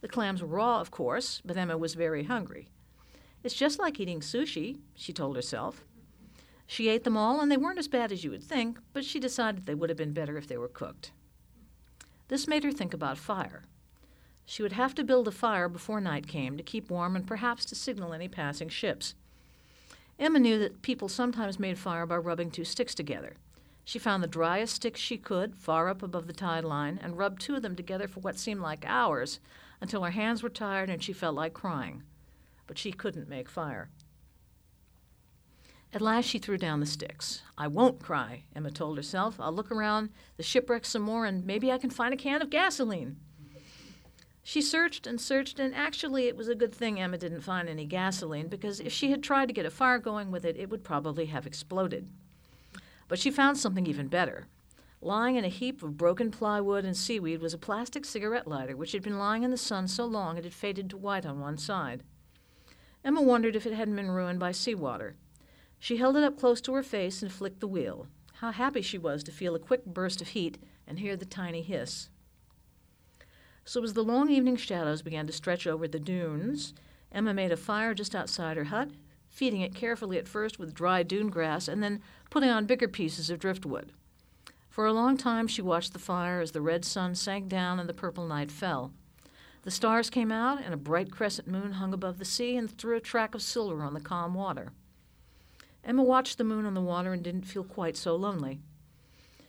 The 0.00 0.06
clams 0.06 0.40
were 0.40 0.46
raw, 0.46 0.80
of 0.80 0.92
course, 0.92 1.42
but 1.44 1.56
Emma 1.56 1.76
was 1.76 1.94
very 1.94 2.22
hungry. 2.22 2.68
It's 3.42 3.56
just 3.56 3.80
like 3.80 3.98
eating 3.98 4.20
sushi, 4.20 4.78
she 4.94 5.12
told 5.12 5.34
herself. 5.34 5.84
She 6.68 6.88
ate 6.88 7.02
them 7.02 7.16
all, 7.16 7.40
and 7.40 7.50
they 7.50 7.56
weren't 7.56 7.80
as 7.80 7.88
bad 7.88 8.12
as 8.12 8.22
you 8.22 8.30
would 8.30 8.44
think, 8.44 8.78
but 8.92 9.04
she 9.04 9.18
decided 9.18 9.66
they 9.66 9.74
would 9.74 9.90
have 9.90 9.98
been 9.98 10.12
better 10.12 10.36
if 10.36 10.46
they 10.46 10.58
were 10.58 10.68
cooked. 10.68 11.10
This 12.32 12.48
made 12.48 12.64
her 12.64 12.72
think 12.72 12.94
about 12.94 13.18
fire. 13.18 13.64
She 14.46 14.62
would 14.62 14.72
have 14.72 14.94
to 14.94 15.04
build 15.04 15.28
a 15.28 15.30
fire 15.30 15.68
before 15.68 16.00
night 16.00 16.26
came 16.26 16.56
to 16.56 16.62
keep 16.62 16.88
warm 16.88 17.14
and 17.14 17.26
perhaps 17.26 17.66
to 17.66 17.74
signal 17.74 18.14
any 18.14 18.26
passing 18.26 18.70
ships. 18.70 19.14
Emma 20.18 20.38
knew 20.38 20.58
that 20.58 20.80
people 20.80 21.10
sometimes 21.10 21.58
made 21.58 21.78
fire 21.78 22.06
by 22.06 22.16
rubbing 22.16 22.50
two 22.50 22.64
sticks 22.64 22.94
together. 22.94 23.36
She 23.84 23.98
found 23.98 24.22
the 24.22 24.28
driest 24.28 24.76
sticks 24.76 24.98
she 24.98 25.18
could, 25.18 25.56
far 25.56 25.90
up 25.90 26.02
above 26.02 26.26
the 26.26 26.32
tide 26.32 26.64
line, 26.64 26.98
and 27.02 27.18
rubbed 27.18 27.42
two 27.42 27.54
of 27.54 27.60
them 27.60 27.76
together 27.76 28.08
for 28.08 28.20
what 28.20 28.38
seemed 28.38 28.62
like 28.62 28.86
hours 28.86 29.38
until 29.82 30.02
her 30.02 30.12
hands 30.12 30.42
were 30.42 30.48
tired 30.48 30.88
and 30.88 31.02
she 31.02 31.12
felt 31.12 31.34
like 31.34 31.52
crying. 31.52 32.02
But 32.66 32.78
she 32.78 32.92
couldn't 32.92 33.28
make 33.28 33.50
fire. 33.50 33.90
At 35.94 36.00
last 36.00 36.24
she 36.24 36.38
threw 36.38 36.56
down 36.56 36.80
the 36.80 36.86
sticks. 36.86 37.42
I 37.58 37.68
won't 37.68 38.00
cry, 38.00 38.44
Emma 38.56 38.70
told 38.70 38.96
herself. 38.96 39.38
I'll 39.38 39.52
look 39.52 39.70
around 39.70 40.08
the 40.38 40.42
shipwreck 40.42 40.86
some 40.86 41.02
more 41.02 41.26
and 41.26 41.44
maybe 41.44 41.70
I 41.70 41.78
can 41.78 41.90
find 41.90 42.14
a 42.14 42.16
can 42.16 42.40
of 42.40 42.48
gasoline. 42.48 43.16
She 44.44 44.60
searched 44.60 45.06
and 45.06 45.20
searched, 45.20 45.60
and 45.60 45.72
actually, 45.72 46.26
it 46.26 46.36
was 46.36 46.48
a 46.48 46.56
good 46.56 46.74
thing 46.74 46.98
Emma 46.98 47.16
didn't 47.16 47.42
find 47.42 47.68
any 47.68 47.84
gasoline 47.84 48.48
because 48.48 48.80
if 48.80 48.92
she 48.92 49.12
had 49.12 49.22
tried 49.22 49.46
to 49.46 49.54
get 49.54 49.66
a 49.66 49.70
fire 49.70 49.98
going 49.98 50.32
with 50.32 50.44
it, 50.44 50.56
it 50.56 50.68
would 50.68 50.82
probably 50.82 51.26
have 51.26 51.46
exploded. 51.46 52.08
But 53.06 53.20
she 53.20 53.30
found 53.30 53.58
something 53.58 53.86
even 53.86 54.08
better. 54.08 54.46
Lying 55.00 55.36
in 55.36 55.44
a 55.44 55.48
heap 55.48 55.82
of 55.82 55.96
broken 55.96 56.30
plywood 56.30 56.84
and 56.84 56.96
seaweed 56.96 57.40
was 57.40 57.54
a 57.54 57.58
plastic 57.58 58.04
cigarette 58.04 58.48
lighter 58.48 58.76
which 58.76 58.92
had 58.92 59.02
been 59.02 59.18
lying 59.18 59.42
in 59.42 59.50
the 59.50 59.56
sun 59.56 59.86
so 59.86 60.04
long 60.06 60.36
it 60.36 60.44
had 60.44 60.54
faded 60.54 60.90
to 60.90 60.96
white 60.96 61.26
on 61.26 61.38
one 61.38 61.58
side. 61.58 62.02
Emma 63.04 63.20
wondered 63.22 63.54
if 63.54 63.66
it 63.66 63.74
hadn't 63.74 63.96
been 63.96 64.10
ruined 64.10 64.40
by 64.40 64.52
seawater. 64.52 65.16
She 65.82 65.96
held 65.96 66.16
it 66.16 66.22
up 66.22 66.38
close 66.38 66.60
to 66.60 66.74
her 66.74 66.84
face 66.84 67.22
and 67.22 67.32
flicked 67.32 67.58
the 67.58 67.66
wheel. 67.66 68.06
How 68.34 68.52
happy 68.52 68.82
she 68.82 68.98
was 68.98 69.24
to 69.24 69.32
feel 69.32 69.56
a 69.56 69.58
quick 69.58 69.84
burst 69.84 70.22
of 70.22 70.28
heat 70.28 70.62
and 70.86 71.00
hear 71.00 71.16
the 71.16 71.24
tiny 71.24 71.60
hiss. 71.60 72.08
So, 73.64 73.82
as 73.82 73.94
the 73.94 74.04
long 74.04 74.30
evening 74.30 74.54
shadows 74.54 75.02
began 75.02 75.26
to 75.26 75.32
stretch 75.32 75.66
over 75.66 75.88
the 75.88 75.98
dunes, 75.98 76.72
Emma 77.10 77.34
made 77.34 77.50
a 77.50 77.56
fire 77.56 77.94
just 77.94 78.14
outside 78.14 78.56
her 78.56 78.66
hut, 78.66 78.90
feeding 79.28 79.60
it 79.60 79.74
carefully 79.74 80.18
at 80.18 80.28
first 80.28 80.56
with 80.56 80.72
dry 80.72 81.02
dune 81.02 81.30
grass 81.30 81.66
and 81.66 81.82
then 81.82 82.00
putting 82.30 82.48
on 82.48 82.64
bigger 82.64 82.86
pieces 82.86 83.28
of 83.28 83.40
driftwood. 83.40 83.90
For 84.68 84.86
a 84.86 84.92
long 84.92 85.16
time 85.16 85.48
she 85.48 85.62
watched 85.62 85.94
the 85.94 85.98
fire 85.98 86.40
as 86.40 86.52
the 86.52 86.60
red 86.60 86.84
sun 86.84 87.16
sank 87.16 87.48
down 87.48 87.80
and 87.80 87.88
the 87.88 87.92
purple 87.92 88.28
night 88.28 88.52
fell. 88.52 88.92
The 89.62 89.72
stars 89.72 90.10
came 90.10 90.30
out, 90.30 90.62
and 90.62 90.72
a 90.72 90.76
bright 90.76 91.10
crescent 91.10 91.48
moon 91.48 91.72
hung 91.72 91.92
above 91.92 92.20
the 92.20 92.24
sea 92.24 92.56
and 92.56 92.70
threw 92.70 92.96
a 92.96 93.00
track 93.00 93.34
of 93.34 93.42
silver 93.42 93.82
on 93.82 93.94
the 93.94 94.00
calm 94.00 94.34
water. 94.34 94.70
Emma 95.84 96.02
watched 96.02 96.38
the 96.38 96.44
moon 96.44 96.64
on 96.64 96.74
the 96.74 96.80
water 96.80 97.12
and 97.12 97.22
didn't 97.22 97.42
feel 97.46 97.64
quite 97.64 97.96
so 97.96 98.14
lonely. 98.14 98.60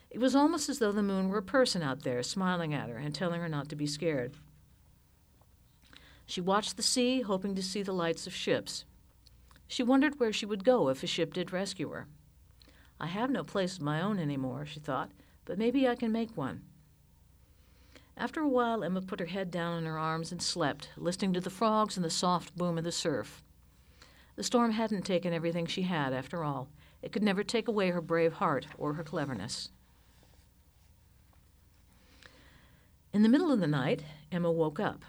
It 0.10 0.20
was 0.20 0.36
almost 0.36 0.70
as 0.70 0.80
though 0.80 0.92
the 0.92 1.04
moon 1.04 1.30
were 1.30 1.40
a 1.40 1.44
person 1.44 1.82
out 1.82 2.04
there, 2.04 2.22
smiling 2.24 2.74
at 2.74 2.90
her 2.90 2.98
and 2.98 3.14
telling 3.14 3.42
her 3.42 3.50
not 3.50 3.70
to 3.70 3.76
be 3.76 3.88
scared. 3.88 4.34
She 6.26 6.42
watched 6.42 6.78
the 6.78 6.84
sea, 6.84 7.22
hoping 7.22 7.56
to 7.56 7.64
see 7.64 7.84
the 7.84 7.94
lights 7.94 8.26
of 8.26 8.34
ships. 8.34 8.86
She 9.68 9.84
wondered 9.84 10.20
where 10.20 10.34
she 10.34 10.46
would 10.46 10.64
go 10.64 10.90
if 10.90 11.04
a 11.04 11.08
ship 11.08 11.34
did 11.34 11.54
rescue 11.54 11.90
her. 11.90 12.08
I 13.00 13.08
have 13.08 13.30
no 13.30 13.44
place 13.44 13.76
of 13.76 13.82
my 13.82 14.02
own 14.02 14.20
any 14.20 14.38
more, 14.38 14.66
she 14.66 14.80
thought, 14.80 15.12
but 15.46 15.58
maybe 15.58 15.88
I 15.88 15.96
can 15.96 16.12
make 16.12 16.38
one. 16.38 16.62
After 18.16 18.40
a 18.40 18.48
while, 18.48 18.84
Emma 18.84 19.02
put 19.02 19.20
her 19.20 19.26
head 19.26 19.52
down 19.52 19.78
in 19.78 19.86
her 19.86 19.98
arms 19.98 20.32
and 20.32 20.42
slept, 20.42 20.90
listening 20.96 21.34
to 21.34 21.42
the 21.42 21.50
frogs 21.50 21.98
and 21.98 22.06
the 22.06 22.10
soft 22.10 22.56
boom 22.56 22.78
of 22.78 22.84
the 22.84 22.92
surf. 22.92 23.43
The 24.36 24.44
storm 24.44 24.72
hadn't 24.72 25.04
taken 25.04 25.34
everything 25.34 25.66
she 25.66 25.84
had, 25.84 26.14
after 26.14 26.44
all. 26.44 26.70
It 27.02 27.12
could 27.12 27.24
never 27.24 27.44
take 27.44 27.68
away 27.68 27.92
her 27.92 28.02
brave 28.02 28.34
heart 28.34 28.68
or 28.78 28.94
her 28.94 29.04
cleverness. 29.04 29.70
In 33.14 33.22
the 33.22 33.30
middle 33.30 33.52
of 33.52 33.60
the 33.60 33.68
night, 33.68 34.04
Emma 34.32 34.52
woke 34.52 34.80
up. 34.80 35.04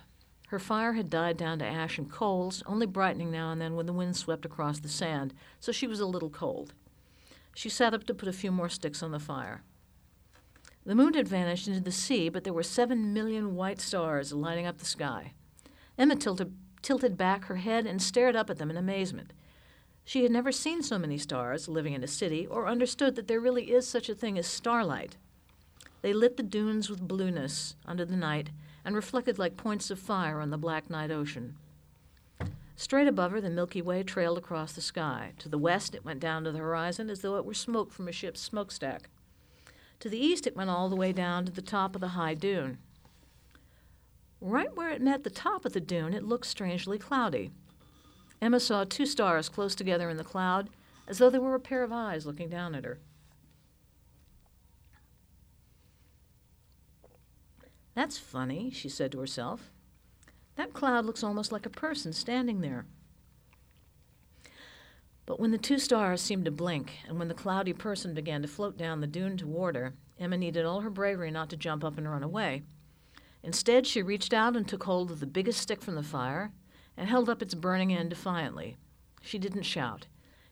Her 0.49 0.59
fire 0.59 0.93
had 0.93 1.09
died 1.09 1.39
down 1.39 1.59
to 1.61 1.65
ash 1.65 1.97
and 1.97 2.11
coals, 2.11 2.63
only 2.67 2.87
brightening 2.87 3.31
now 3.31 3.51
and 3.51 3.61
then 3.61 3.77
when 3.77 3.87
the 3.87 3.95
wind 3.95 4.17
swept 4.17 4.45
across 4.45 4.79
the 4.79 4.89
sand, 4.89 5.33
so 5.59 5.73
she 5.73 5.87
was 5.87 6.01
a 6.01 6.07
little 6.07 6.29
cold. 6.29 6.75
She 7.55 7.69
sat 7.69 7.95
up 7.95 8.05
to 8.05 8.15
put 8.15 8.29
a 8.29 8.33
few 8.33 8.53
more 8.53 8.69
sticks 8.69 9.03
on 9.03 9.11
the 9.11 9.19
fire. 9.19 9.63
The 10.85 10.95
moon 10.95 11.15
had 11.15 11.27
vanished 11.27 11.67
into 11.67 11.81
the 11.81 11.91
sea, 11.91 12.29
but 12.29 12.45
there 12.45 12.53
were 12.53 12.63
seven 12.63 13.15
million 13.15 13.55
white 13.55 13.81
stars 13.81 14.35
lighting 14.35 14.67
up 14.67 14.79
the 14.79 14.85
sky. 14.85 15.33
Emma 15.97 16.15
tilted, 16.15 16.55
tilted 16.85 17.17
back 17.17 17.47
her 17.47 17.57
head 17.57 17.87
and 17.87 18.01
stared 18.01 18.37
up 18.37 18.51
at 18.51 18.59
them 18.59 18.71
in 18.71 18.77
amazement. 18.77 19.33
She 20.05 20.23
had 20.23 20.31
never 20.31 20.53
seen 20.53 20.83
so 20.83 20.99
many 20.99 21.17
stars 21.17 21.67
living 21.67 21.95
in 21.95 22.05
a 22.05 22.07
city 22.07 22.47
or 22.47 22.69
understood 22.69 23.17
that 23.17 23.27
there 23.27 23.41
really 23.41 23.73
is 23.73 23.89
such 23.89 24.09
a 24.09 24.15
thing 24.15 24.39
as 24.39 24.47
starlight. 24.47 25.17
They 26.03 26.13
lit 26.13 26.37
the 26.37 26.43
dunes 26.43 26.91
with 26.91 27.09
blueness 27.09 27.75
under 27.87 28.05
the 28.05 28.17
night 28.17 28.51
and 28.85 28.95
reflected 28.95 29.39
like 29.39 29.57
points 29.57 29.91
of 29.91 29.99
fire 29.99 30.41
on 30.41 30.51
the 30.51 30.59
black 30.59 30.91
night 30.91 31.11
ocean. 31.11 31.57
Straight 32.77 33.09
above 33.09 33.33
her, 33.33 33.41
the 33.41 33.49
Milky 33.49 33.81
Way 33.81 34.03
trailed 34.03 34.37
across 34.37 34.73
the 34.73 34.83
sky. 34.83 35.33
To 35.39 35.49
the 35.49 35.57
west, 35.57 35.95
it 35.95 36.05
went 36.05 36.21
down 36.21 36.45
to 36.45 36.53
the 36.53 36.59
horizon 36.59 37.09
as 37.09 37.23
though 37.23 37.37
it 37.37 37.47
were 37.47 37.55
smoke 37.55 37.93
from 37.93 38.09
a 38.09 38.13
ship's 38.13 38.41
smokestack. 38.41 39.09
To 40.01 40.11
the 40.11 40.19
east, 40.19 40.47
it 40.47 40.57
went 40.57 40.69
all 40.69 40.91
the 40.91 40.97
way 40.97 41.13
down 41.13 41.47
to 41.47 41.53
the 41.53 41.63
top 41.63 41.95
of 41.95 42.03
the 42.03 42.09
high 42.09 42.35
dune. 42.35 42.77
Right 44.41 44.75
where 44.77 44.91
it 44.91 45.01
met 45.01 45.25
the 45.25 45.31
top 45.31 45.65
of 45.65 45.73
the 45.73 45.81
dune, 45.81 46.13
it 46.13 46.25
looked 46.25 46.47
strangely 46.47 46.99
cloudy. 46.99 47.51
Emma 48.41 48.61
saw 48.61 48.85
two 48.85 49.07
stars 49.07 49.49
close 49.49 49.75
together 49.75 50.11
in 50.11 50.17
the 50.17 50.25
cloud, 50.25 50.71
as 51.09 51.19
though 51.19 51.31
they 51.31 51.39
were 51.39 51.55
a 51.55 51.61
pair 51.61 51.83
of 51.83 51.93
eyes 51.93 52.27
looking 52.27 52.49
down 52.49 52.75
at 52.75 52.85
her. 52.85 52.99
That's 57.95 58.19
funny, 58.19 58.71
she 58.71 58.89
said 58.89 59.13
to 59.13 59.21
herself. 59.21 59.71
That 60.57 60.73
cloud 60.73 61.05
looks 61.05 61.23
almost 61.23 61.53
like 61.53 61.67
a 61.67 61.71
person 61.71 62.13
standing 62.13 62.61
there. 62.61 62.87
But 65.27 65.41
when 65.41 65.53
the 65.53 65.59
two 65.59 65.79
stars 65.79 66.21
seemed 66.21 66.45
to 66.45 66.51
blink, 66.51 66.99
and 67.09 67.19
when 67.19 67.29
the 67.29 67.35
cloudy 67.35 67.73
person 67.73 68.15
began 68.15 68.43
to 68.43 68.49
float 68.49 68.77
down 68.77 69.01
the 69.01 69.07
dune 69.07 69.37
toward 69.37 69.75
her, 69.75 69.95
Emma 70.19 70.37
needed 70.37 70.67
all 70.67 70.81
her 70.81 70.91
bravery 70.91 71.31
not 71.31 71.49
to 71.51 71.57
jump 71.57 71.83
up 71.83 71.97
and 71.97 72.09
run 72.09 72.23
away. 72.23 72.63
Instead, 73.45 73.87
she 73.87 74.03
reached 74.03 74.33
out 74.33 74.57
and 74.57 74.67
took 74.67 74.85
hold 74.85 75.11
of 75.11 75.21
the 75.21 75.27
biggest 75.27 75.61
stick 75.61 75.83
from 75.83 75.95
the 75.95 76.03
fire 76.03 76.51
and 76.97 77.11
held 77.11 77.29
up 77.29 77.43
its 77.43 77.55
burning 77.55 77.93
end 77.93 78.09
defiantly. 78.09 78.79
She 79.21 79.39
didn't 79.39 79.65
shout. 79.65 80.07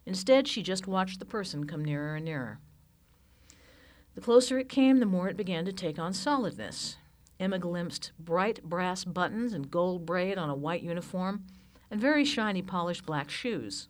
Instead, 0.05 0.47
she 0.47 0.63
just 0.63 0.87
watched 0.87 1.19
the 1.19 1.25
person 1.25 1.67
come 1.67 1.83
nearer 1.83 2.17
and 2.17 2.27
nearer. 2.27 2.59
The 4.15 4.21
closer 4.21 4.59
it 4.59 4.69
came, 4.69 5.01
the 5.01 5.07
more 5.07 5.29
it 5.29 5.39
began 5.39 5.65
to 5.65 5.73
take 5.73 5.99
on 5.99 6.13
solidness. 6.13 6.99
Emma 7.41 7.59
glimpsed 7.59 8.13
bright 8.19 8.63
brass 8.63 9.05
buttons 9.05 9.55
and 9.55 9.71
gold 9.71 10.05
braid 10.05 10.37
on 10.37 10.51
a 10.51 10.55
white 10.55 10.83
uniform 10.83 11.45
and 11.91 11.99
very 11.99 12.27
shiny 12.27 12.61
polished 12.61 13.07
black 13.07 13.31
shoes. 13.31 13.89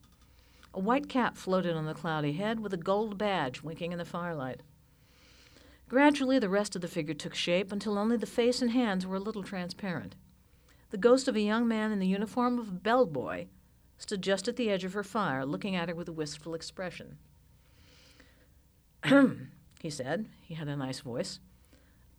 A 0.73 0.79
white 0.79 1.09
cap 1.09 1.37
floated 1.37 1.75
on 1.75 1.87
the 1.87 1.95
cloudy 1.95 2.35
head 2.35 2.61
with 2.61 2.73
a 2.73 2.79
gold 2.79 3.19
badge 3.19 3.63
winking 3.63 3.91
in 3.91 3.99
the 3.99 4.05
firelight. 4.05 4.63
Gradually, 5.93 6.39
the 6.39 6.49
rest 6.49 6.75
of 6.75 6.81
the 6.81 6.89
figure 6.89 7.13
took 7.13 7.35
shape 7.35 7.71
until 7.71 7.99
only 7.99 8.17
the 8.17 8.25
face 8.25 8.63
and 8.63 8.71
hands 8.71 9.07
were 9.07 9.17
a 9.17 9.21
little 9.21 9.43
transparent. 9.43 10.15
The 10.89 10.97
ghost 10.97 11.29
of 11.29 11.37
a 11.37 11.41
young 11.43 11.69
man 11.69 11.93
in 11.93 11.99
the 11.99 12.07
uniform 12.07 12.59
of 12.59 12.69
a 12.69 12.73
bellboy 12.73 13.49
stood 13.99 14.23
just 14.23 14.49
at 14.49 14.57
the 14.57 14.71
edge 14.71 14.85
of 14.85 14.95
her 14.95 15.05
fire, 15.05 15.45
looking 15.45 15.77
at 15.77 15.91
her 15.91 15.95
with 15.95 16.09
a 16.09 16.13
wistful 16.13 16.55
expression. 16.55 17.19
He 19.83 19.91
said. 19.91 20.31
He 20.41 20.55
had 20.55 20.67
a 20.69 20.77
nice 20.77 21.01
voice. 21.01 21.41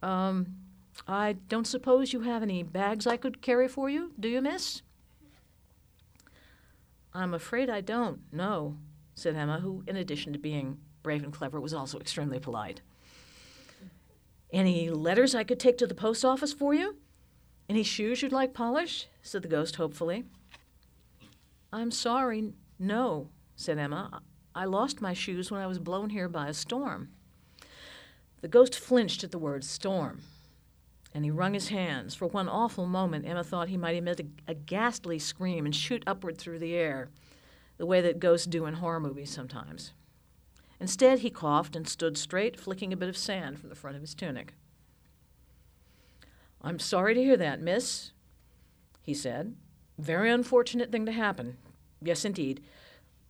Um, 0.03 0.57
I 1.07 1.37
don't 1.47 1.65
suppose 1.65 2.13
you 2.13 2.21
have 2.21 2.43
any 2.43 2.61
bags 2.61 3.07
I 3.07 3.17
could 3.17 3.41
carry 3.41 3.67
for 3.67 3.89
you, 3.89 4.11
do 4.19 4.29
you, 4.29 4.39
miss? 4.39 4.83
I'm 7.11 7.33
afraid 7.33 7.71
I 7.71 7.81
don't, 7.81 8.19
no, 8.31 8.77
said 9.15 9.35
Emma, 9.35 9.61
who, 9.61 9.83
in 9.87 9.95
addition 9.95 10.31
to 10.33 10.37
being 10.37 10.77
brave 11.01 11.23
and 11.23 11.33
clever, 11.33 11.59
was 11.59 11.73
also 11.73 11.97
extremely 11.97 12.37
polite. 12.37 12.81
Any 14.53 14.91
letters 14.91 15.33
I 15.33 15.43
could 15.43 15.59
take 15.59 15.79
to 15.79 15.87
the 15.87 15.95
post 15.95 16.23
office 16.23 16.53
for 16.53 16.75
you? 16.75 16.97
Any 17.67 17.81
shoes 17.81 18.21
you'd 18.21 18.31
like 18.31 18.53
polished? 18.53 19.07
said 19.23 19.41
the 19.41 19.47
ghost 19.47 19.77
hopefully. 19.77 20.25
I'm 21.71 21.89
sorry, 21.89 22.53
no, 22.77 23.29
said 23.55 23.79
Emma. 23.79 24.21
I 24.53 24.65
lost 24.65 25.01
my 25.01 25.13
shoes 25.13 25.49
when 25.49 25.59
I 25.59 25.65
was 25.65 25.79
blown 25.79 26.11
here 26.11 26.29
by 26.29 26.47
a 26.49 26.53
storm. 26.53 27.09
The 28.41 28.47
ghost 28.47 28.77
flinched 28.77 29.23
at 29.23 29.31
the 29.31 29.39
word 29.39 29.63
storm, 29.63 30.21
and 31.15 31.25
he 31.25 31.31
wrung 31.31 31.55
his 31.55 31.69
hands. 31.69 32.13
For 32.13 32.27
one 32.27 32.47
awful 32.47 32.85
moment, 32.85 33.25
Emma 33.25 33.43
thought 33.43 33.69
he 33.69 33.77
might 33.77 33.95
emit 33.95 34.19
a, 34.19 34.25
a 34.51 34.53
ghastly 34.53 35.17
scream 35.17 35.65
and 35.65 35.75
shoot 35.75 36.03
upward 36.05 36.37
through 36.37 36.59
the 36.59 36.75
air, 36.75 37.09
the 37.77 37.87
way 37.87 38.01
that 38.01 38.19
ghosts 38.19 38.45
do 38.45 38.67
in 38.67 38.75
horror 38.75 38.99
movies 38.99 39.31
sometimes. 39.31 39.93
Instead, 40.83 41.19
he 41.19 41.29
coughed 41.29 41.77
and 41.77 41.87
stood 41.87 42.17
straight, 42.17 42.59
flicking 42.59 42.91
a 42.91 42.97
bit 42.97 43.07
of 43.07 43.15
sand 43.15 43.57
from 43.57 43.69
the 43.69 43.75
front 43.75 43.95
of 43.95 44.01
his 44.01 44.13
tunic. 44.13 44.53
I'm 46.61 46.77
sorry 46.77 47.13
to 47.13 47.23
hear 47.23 47.37
that, 47.37 47.61
miss, 47.61 48.11
he 49.01 49.13
said. 49.13 49.55
Very 49.97 50.29
unfortunate 50.29 50.91
thing 50.91 51.05
to 51.05 51.13
happen. 51.13 51.55
Yes, 52.01 52.25
indeed. 52.25 52.61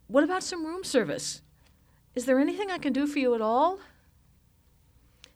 What 0.07 0.24
about 0.24 0.41
some 0.41 0.65
room 0.65 0.83
service? 0.83 1.43
Is 2.15 2.25
there 2.25 2.39
anything 2.39 2.72
I 2.72 2.79
can 2.79 2.91
do 2.91 3.05
for 3.05 3.19
you 3.19 3.36
at 3.36 3.41
all? 3.41 3.77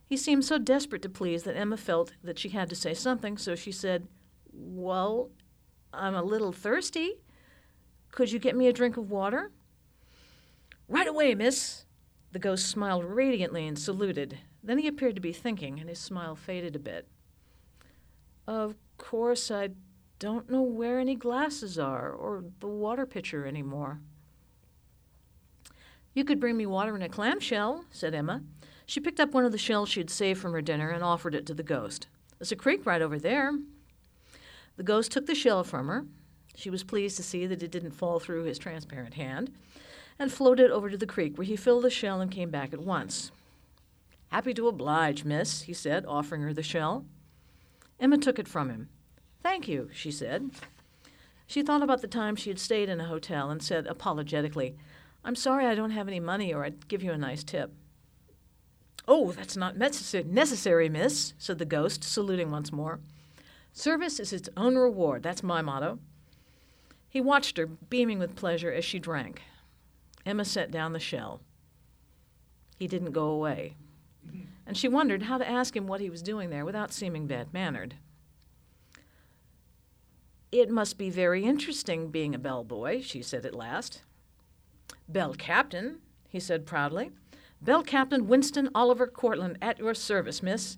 He 0.04 0.16
seemed 0.16 0.44
so 0.44 0.58
desperate 0.58 1.02
to 1.02 1.08
please 1.08 1.44
that 1.44 1.56
Emma 1.56 1.76
felt 1.76 2.14
that 2.24 2.40
she 2.40 2.48
had 2.48 2.68
to 2.70 2.74
say 2.74 2.94
something, 2.94 3.38
so 3.38 3.54
she 3.54 3.70
said, 3.70 4.08
Well, 4.52 5.30
I'm 5.92 6.16
a 6.16 6.24
little 6.24 6.50
thirsty. 6.50 7.20
Could 8.10 8.32
you 8.32 8.40
get 8.40 8.56
me 8.56 8.66
a 8.66 8.72
drink 8.72 8.96
of 8.96 9.08
water? 9.08 9.52
Right 10.88 11.06
away, 11.06 11.36
miss, 11.36 11.84
The 12.32 12.38
ghost 12.38 12.66
smiled 12.66 13.04
radiantly 13.04 13.66
and 13.66 13.78
saluted. 13.78 14.38
Then 14.62 14.78
he 14.78 14.86
appeared 14.86 15.14
to 15.14 15.20
be 15.20 15.32
thinking, 15.32 15.80
and 15.80 15.88
his 15.88 15.98
smile 15.98 16.36
faded 16.36 16.76
a 16.76 16.80
bit. 16.80 17.08
Of 18.46 18.74
course, 18.98 19.50
I 19.50 19.70
don't 20.18 20.50
know 20.50 20.62
where 20.62 20.98
any 20.98 21.14
glasses 21.14 21.78
are, 21.78 22.10
or 22.10 22.44
the 22.60 22.66
water 22.66 23.06
pitcher 23.06 23.46
anymore. 23.46 24.00
You 26.12 26.24
could 26.24 26.40
bring 26.40 26.56
me 26.56 26.66
water 26.66 26.96
in 26.96 27.02
a 27.02 27.08
clamshell, 27.08 27.84
said 27.90 28.14
Emma. 28.14 28.42
She 28.84 29.00
picked 29.00 29.20
up 29.20 29.32
one 29.32 29.44
of 29.44 29.52
the 29.52 29.58
shells 29.58 29.88
she 29.88 30.00
had 30.00 30.10
saved 30.10 30.40
from 30.40 30.52
her 30.52 30.62
dinner 30.62 30.90
and 30.90 31.04
offered 31.04 31.34
it 31.34 31.46
to 31.46 31.54
the 31.54 31.62
ghost. 31.62 32.08
There's 32.38 32.52
a 32.52 32.56
creek 32.56 32.84
right 32.84 33.02
over 33.02 33.18
there. 33.18 33.52
The 34.76 34.82
ghost 34.82 35.12
took 35.12 35.26
the 35.26 35.34
shell 35.34 35.64
from 35.64 35.88
her. 35.88 36.06
She 36.56 36.70
was 36.70 36.84
pleased 36.84 37.16
to 37.16 37.22
see 37.22 37.46
that 37.46 37.62
it 37.62 37.70
didn't 37.70 37.92
fall 37.92 38.18
through 38.18 38.44
his 38.44 38.58
transparent 38.58 39.14
hand 39.14 39.52
and 40.18 40.32
floated 40.32 40.70
over 40.70 40.90
to 40.90 40.96
the 40.96 41.06
creek, 41.06 41.38
where 41.38 41.46
he 41.46 41.56
filled 41.56 41.84
the 41.84 41.90
shell 41.90 42.20
and 42.20 42.30
came 42.30 42.50
back 42.50 42.72
at 42.72 42.80
once. 42.80 43.30
Happy 44.28 44.52
to 44.54 44.68
oblige, 44.68 45.24
miss, 45.24 45.62
he 45.62 45.72
said, 45.72 46.04
offering 46.06 46.42
her 46.42 46.52
the 46.52 46.62
shell. 46.62 47.04
Emma 48.00 48.18
took 48.18 48.38
it 48.38 48.48
from 48.48 48.68
him. 48.68 48.88
Thank 49.42 49.68
you, 49.68 49.88
she 49.92 50.10
said. 50.10 50.50
She 51.46 51.62
thought 51.62 51.82
about 51.82 52.02
the 52.02 52.08
time 52.08 52.36
she 52.36 52.50
had 52.50 52.58
stayed 52.58 52.88
in 52.88 53.00
a 53.00 53.06
hotel 53.06 53.50
and 53.50 53.62
said 53.62 53.86
apologetically, 53.86 54.76
I'm 55.24 55.34
sorry 55.34 55.66
I 55.66 55.74
don't 55.74 55.92
have 55.92 56.08
any 56.08 56.20
money, 56.20 56.52
or 56.52 56.64
I'd 56.64 56.88
give 56.88 57.02
you 57.02 57.12
a 57.12 57.18
nice 57.18 57.42
tip. 57.42 57.72
Oh, 59.06 59.32
that's 59.32 59.56
not 59.56 59.78
necessary, 59.78 60.88
miss, 60.90 61.32
said 61.38 61.58
the 61.58 61.64
ghost, 61.64 62.04
saluting 62.04 62.50
once 62.50 62.70
more. 62.70 63.00
Service 63.72 64.20
is 64.20 64.32
its 64.34 64.50
own 64.56 64.76
reward. 64.76 65.22
That's 65.22 65.42
my 65.42 65.62
motto. 65.62 65.98
He 67.08 67.20
watched 67.20 67.56
her, 67.56 67.66
beaming 67.66 68.18
with 68.18 68.36
pleasure 68.36 68.70
as 68.70 68.84
she 68.84 68.98
drank. 68.98 69.40
Emma 70.28 70.44
set 70.44 70.70
down 70.70 70.92
the 70.92 71.00
shell. 71.00 71.40
He 72.76 72.86
didn't 72.86 73.12
go 73.12 73.28
away, 73.28 73.76
and 74.66 74.76
she 74.76 74.86
wondered 74.86 75.22
how 75.22 75.38
to 75.38 75.48
ask 75.48 75.74
him 75.74 75.86
what 75.86 76.02
he 76.02 76.10
was 76.10 76.20
doing 76.20 76.50
there 76.50 76.66
without 76.66 76.92
seeming 76.92 77.26
bad 77.26 77.54
mannered. 77.54 77.94
It 80.52 80.68
must 80.68 80.98
be 80.98 81.08
very 81.08 81.44
interesting 81.44 82.10
being 82.10 82.34
a 82.34 82.38
bellboy, 82.38 83.00
she 83.00 83.22
said 83.22 83.46
at 83.46 83.54
last. 83.54 84.02
Bell 85.08 85.32
Captain, 85.32 86.00
he 86.28 86.38
said 86.38 86.66
proudly. 86.66 87.10
Bell 87.62 87.82
Captain 87.82 88.28
Winston 88.28 88.68
Oliver 88.74 89.06
Cortlandt 89.06 89.56
at 89.62 89.78
your 89.78 89.94
service, 89.94 90.42
miss. 90.42 90.76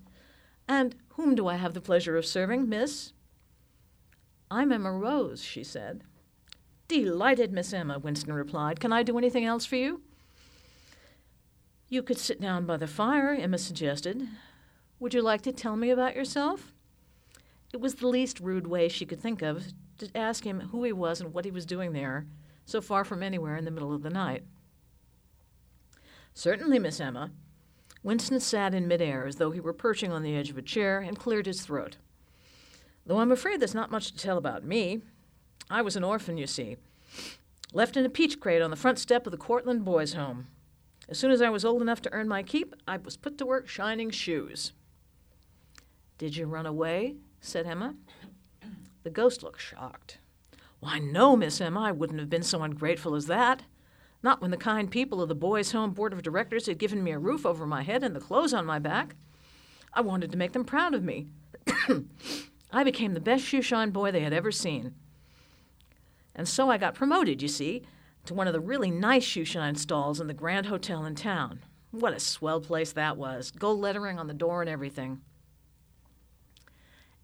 And 0.68 0.94
whom 1.14 1.34
do 1.34 1.48
I 1.48 1.56
have 1.56 1.74
the 1.74 1.80
pleasure 1.80 2.16
of 2.16 2.24
serving, 2.24 2.68
miss? 2.68 3.14
I'm 4.48 4.70
Emma 4.70 4.92
Rose, 4.92 5.42
she 5.42 5.64
said. 5.64 6.04
Delighted, 6.90 7.52
Miss 7.52 7.72
Emma, 7.72 8.00
Winston 8.00 8.32
replied. 8.32 8.80
Can 8.80 8.92
I 8.92 9.04
do 9.04 9.16
anything 9.16 9.44
else 9.44 9.64
for 9.64 9.76
you? 9.76 10.00
You 11.88 12.02
could 12.02 12.18
sit 12.18 12.40
down 12.40 12.66
by 12.66 12.78
the 12.78 12.88
fire, 12.88 13.32
Emma 13.32 13.58
suggested. 13.58 14.26
Would 14.98 15.14
you 15.14 15.22
like 15.22 15.40
to 15.42 15.52
tell 15.52 15.76
me 15.76 15.90
about 15.90 16.16
yourself? 16.16 16.72
It 17.72 17.80
was 17.80 17.94
the 17.94 18.08
least 18.08 18.40
rude 18.40 18.66
way 18.66 18.88
she 18.88 19.06
could 19.06 19.20
think 19.20 19.40
of 19.40 19.66
to 19.98 20.10
ask 20.16 20.44
him 20.44 20.70
who 20.72 20.82
he 20.82 20.92
was 20.92 21.20
and 21.20 21.32
what 21.32 21.44
he 21.44 21.52
was 21.52 21.64
doing 21.64 21.92
there, 21.92 22.26
so 22.66 22.80
far 22.80 23.04
from 23.04 23.22
anywhere 23.22 23.56
in 23.56 23.64
the 23.64 23.70
middle 23.70 23.94
of 23.94 24.02
the 24.02 24.10
night. 24.10 24.42
Certainly, 26.34 26.80
Miss 26.80 26.98
Emma. 26.98 27.30
Winston 28.02 28.40
sat 28.40 28.74
in 28.74 28.88
midair 28.88 29.28
as 29.28 29.36
though 29.36 29.52
he 29.52 29.60
were 29.60 29.72
perching 29.72 30.10
on 30.10 30.24
the 30.24 30.34
edge 30.34 30.50
of 30.50 30.58
a 30.58 30.62
chair 30.62 30.98
and 30.98 31.16
cleared 31.16 31.46
his 31.46 31.62
throat. 31.62 31.98
Though 33.06 33.18
I'm 33.18 33.30
afraid 33.30 33.60
there's 33.60 33.76
not 33.76 33.92
much 33.92 34.10
to 34.10 34.18
tell 34.18 34.36
about 34.36 34.64
me. 34.64 35.02
I 35.70 35.82
was 35.82 35.94
an 35.94 36.02
orphan, 36.02 36.36
you 36.36 36.48
see, 36.48 36.76
left 37.72 37.96
in 37.96 38.04
a 38.04 38.10
peach 38.10 38.40
crate 38.40 38.60
on 38.60 38.70
the 38.70 38.76
front 38.76 38.98
step 38.98 39.24
of 39.24 39.30
the 39.30 39.38
Cortlandt 39.38 39.84
Boys' 39.84 40.14
Home. 40.14 40.48
As 41.08 41.16
soon 41.16 41.30
as 41.30 41.40
I 41.40 41.48
was 41.48 41.64
old 41.64 41.80
enough 41.80 42.02
to 42.02 42.12
earn 42.12 42.26
my 42.26 42.42
keep, 42.42 42.74
I 42.88 42.96
was 42.96 43.16
put 43.16 43.38
to 43.38 43.46
work 43.46 43.68
shining 43.68 44.10
shoes. 44.10 44.72
Did 46.18 46.36
you 46.36 46.46
run 46.46 46.66
away? 46.66 47.14
said 47.40 47.66
Emma. 47.66 47.94
The 49.04 49.10
ghost 49.10 49.44
looked 49.44 49.60
shocked. 49.60 50.18
Why, 50.80 50.98
no, 50.98 51.36
Miss 51.36 51.60
Emma, 51.60 51.80
I 51.80 51.92
wouldn't 51.92 52.18
have 52.18 52.28
been 52.28 52.42
so 52.42 52.62
ungrateful 52.62 53.14
as 53.14 53.26
that. 53.26 53.62
Not 54.22 54.42
when 54.42 54.50
the 54.50 54.56
kind 54.56 54.90
people 54.90 55.22
of 55.22 55.28
the 55.28 55.34
Boys' 55.34 55.72
Home 55.72 55.92
Board 55.92 56.12
of 56.12 56.22
Directors 56.22 56.66
had 56.66 56.78
given 56.78 57.02
me 57.02 57.12
a 57.12 57.18
roof 57.18 57.46
over 57.46 57.64
my 57.64 57.82
head 57.82 58.02
and 58.02 58.14
the 58.14 58.20
clothes 58.20 58.52
on 58.52 58.66
my 58.66 58.78
back. 58.80 59.14
I 59.94 60.00
wanted 60.00 60.32
to 60.32 60.38
make 60.38 60.52
them 60.52 60.64
proud 60.64 60.94
of 60.94 61.04
me. 61.04 61.28
I 62.72 62.84
became 62.84 63.14
the 63.14 63.20
best 63.20 63.44
shoeshine 63.44 63.92
boy 63.92 64.10
they 64.10 64.20
had 64.20 64.32
ever 64.32 64.52
seen. 64.52 64.94
And 66.34 66.48
so 66.48 66.70
I 66.70 66.78
got 66.78 66.94
promoted, 66.94 67.42
you 67.42 67.48
see, 67.48 67.82
to 68.26 68.34
one 68.34 68.46
of 68.46 68.52
the 68.52 68.60
really 68.60 68.90
nice 68.90 69.24
shoeshine 69.24 69.76
stalls 69.76 70.20
in 70.20 70.26
the 70.26 70.34
Grand 70.34 70.66
Hotel 70.66 71.04
in 71.04 71.14
town. 71.14 71.60
What 71.90 72.12
a 72.12 72.20
swell 72.20 72.60
place 72.60 72.92
that 72.92 73.16
was. 73.16 73.50
Gold 73.50 73.80
lettering 73.80 74.18
on 74.18 74.28
the 74.28 74.34
door 74.34 74.60
and 74.60 74.70
everything. 74.70 75.20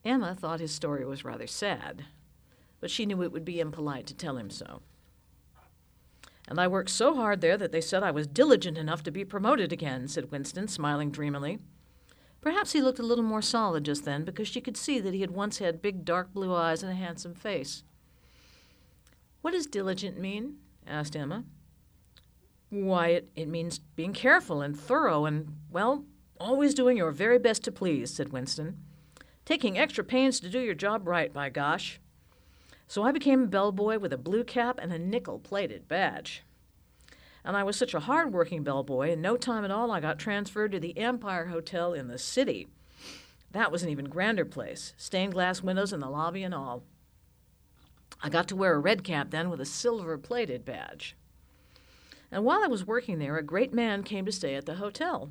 Emma 0.05 0.35
thought 0.35 0.61
his 0.61 0.73
story 0.73 1.05
was 1.05 1.25
rather 1.25 1.47
sad, 1.47 2.05
but 2.81 2.91
she 2.91 3.07
knew 3.07 3.23
it 3.23 3.33
would 3.33 3.45
be 3.45 3.61
impolite 3.61 4.07
to 4.07 4.15
tell 4.15 4.37
him 4.37 4.51
so. 4.51 4.83
And 6.49 6.61
I 6.61 6.69
worked 6.69 6.91
so 6.91 7.15
hard 7.17 7.41
there 7.41 7.57
that 7.57 7.73
they 7.73 7.81
said 7.81 8.05
I 8.05 8.13
was 8.13 8.29
diligent 8.29 8.79
enough 8.79 9.03
to 9.05 9.11
be 9.11 9.25
promoted 9.25 9.73
again, 9.73 10.07
said 10.07 10.31
Winston, 10.31 10.69
smiling 10.69 11.11
dreamily. 11.11 11.59
Perhaps 12.41 12.73
he 12.73 12.81
looked 12.81 13.01
a 13.01 13.05
little 13.05 13.25
more 13.25 13.43
solid 13.43 13.85
just 13.85 14.05
then 14.05 14.25
because 14.25 14.47
she 14.47 14.61
could 14.61 14.77
see 14.77 15.01
that 15.01 15.15
he 15.15 15.23
had 15.23 15.33
once 15.33 15.59
had 15.59 15.83
big 15.83 16.05
dark 16.05 16.33
blue 16.33 16.55
eyes 16.55 16.85
and 16.85 16.93
a 16.93 16.95
handsome 16.95 17.35
face. 17.35 17.83
What 19.43 19.53
does 19.53 19.67
diligent 19.67 20.19
mean? 20.19 20.57
asked 20.87 21.17
Emma. 21.17 21.45
Why, 22.71 23.09
it, 23.09 23.31
it 23.37 23.49
means 23.49 23.79
being 23.79 24.13
careful 24.13 24.61
and 24.61 24.79
thorough 24.79 25.25
and, 25.25 25.57
well, 25.71 26.05
always 26.41 26.75
doing 26.75 26.97
your 26.97 27.13
very 27.13 27.39
best 27.39 27.63
to 27.65 27.73
please, 27.73 28.13
said 28.13 28.33
Winston. 28.33 28.79
Taking 29.45 29.79
extra 29.79 30.03
pains 30.03 30.41
to 30.41 30.49
do 30.49 30.59
your 30.59 30.75
job 30.75 31.07
right, 31.07 31.33
by 31.33 31.49
gosh. 31.49 32.01
So 32.89 33.03
I 33.03 33.13
became 33.13 33.45
a 33.45 33.49
bellboy 33.49 33.99
with 33.99 34.13
a 34.13 34.19
blue 34.19 34.45
cap 34.45 34.79
and 34.81 34.93
a 34.93 34.99
nickel 34.99 35.39
plated 35.39 35.89
badge. 35.89 36.43
And 37.45 37.57
I 37.57 37.63
was 37.63 37.77
such 37.77 37.95
a 37.95 38.01
hard 38.01 38.33
working 38.33 38.65
bellboy, 38.65 39.11
in 39.13 39.21
no 39.21 39.37
time 39.37 39.65
at 39.65 39.71
all 39.71 39.93
I 39.93 40.01
got 40.01 40.19
transferred 40.19 40.73
to 40.73 40.81
the 40.81 40.99
Empire 40.99 41.47
Hotel 41.47 41.95
in 41.95 42.09
the 42.09 42.19
city. 42.19 42.67
That 43.53 43.71
was 43.71 43.83
an 43.85 43.89
even 43.89 44.07
grander 44.07 44.45
place, 44.45 44.93
stained 44.97 45.33
glass 45.33 45.63
windows 45.63 45.93
in 45.93 46.01
the 46.01 46.11
lobby 46.11 46.43
and 46.43 46.53
all. 46.53 46.83
I 48.23 48.29
got 48.29 48.49
to 48.49 48.57
wear 48.57 48.75
a 48.75 48.79
red 48.79 49.05
cap 49.05 49.31
then 49.31 49.51
with 49.51 49.61
a 49.61 49.67
silver 49.67 50.19
plated 50.19 50.65
badge. 50.65 51.17
And 52.31 52.45
while 52.45 52.63
I 52.63 52.69
was 52.69 52.87
working 52.87 53.19
there, 53.19 53.37
a 53.37 53.43
great 53.43 53.73
man 53.73 54.03
came 54.03 54.25
to 54.27 54.33
stay 54.33 54.55
at 54.55 54.67
the 54.67 54.77
hotel. 54.77 55.31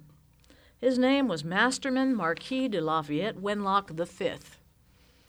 His 0.78 0.98
name 0.98 1.28
was 1.28 1.44
Masterman 1.44 2.16
Marquis 2.16 2.68
de 2.68 2.80
Lafayette 2.80 3.38
Wenlock 3.42 3.90
V. 3.90 4.32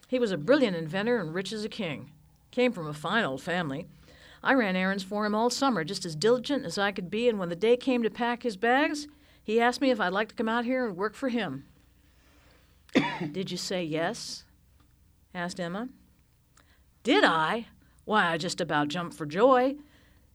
He 0.09 0.19
was 0.19 0.31
a 0.31 0.39
brilliant 0.39 0.77
inventor 0.77 1.19
and 1.19 1.35
rich 1.35 1.53
as 1.53 1.65
a 1.65 1.69
king. 1.69 2.11
Came 2.51 2.73
from 2.73 2.87
a 2.87 2.95
fine 2.95 3.25
old 3.25 3.43
family. 3.43 3.87
I 4.43 4.55
ran 4.55 4.77
errands 4.77 5.03
for 5.03 5.27
him 5.27 5.35
all 5.35 5.51
summer, 5.51 5.83
just 5.83 6.05
as 6.05 6.15
diligent 6.15 6.65
as 6.65 6.79
I 6.79 6.93
could 6.93 7.11
be, 7.11 7.29
and 7.29 7.39
when 7.39 7.49
the 7.49 7.57
day 7.57 7.77
came 7.77 8.03
to 8.03 8.11
pack 8.11 8.43
his 8.43 8.57
bags, 8.57 9.09
he 9.43 9.61
asked 9.61 9.81
me 9.81 9.91
if 9.91 10.01
I'd 10.01 10.13
like 10.13 10.29
to 10.29 10.35
come 10.35 10.49
out 10.49 10.65
here 10.65 10.87
and 10.87 10.97
work 10.97 11.15
for 11.15 11.29
him. 11.29 11.65
Did 13.33 13.51
you 13.51 13.57
say 13.57 13.83
yes? 13.83 14.45
asked 15.35 15.59
Emma. 15.59 15.89
Did 17.07 17.23
I? 17.23 17.69
Why, 18.05 18.33
I 18.33 18.37
just 18.37 18.61
about 18.61 18.89
jumped 18.89 19.17
for 19.17 19.27
joy. 19.27 19.77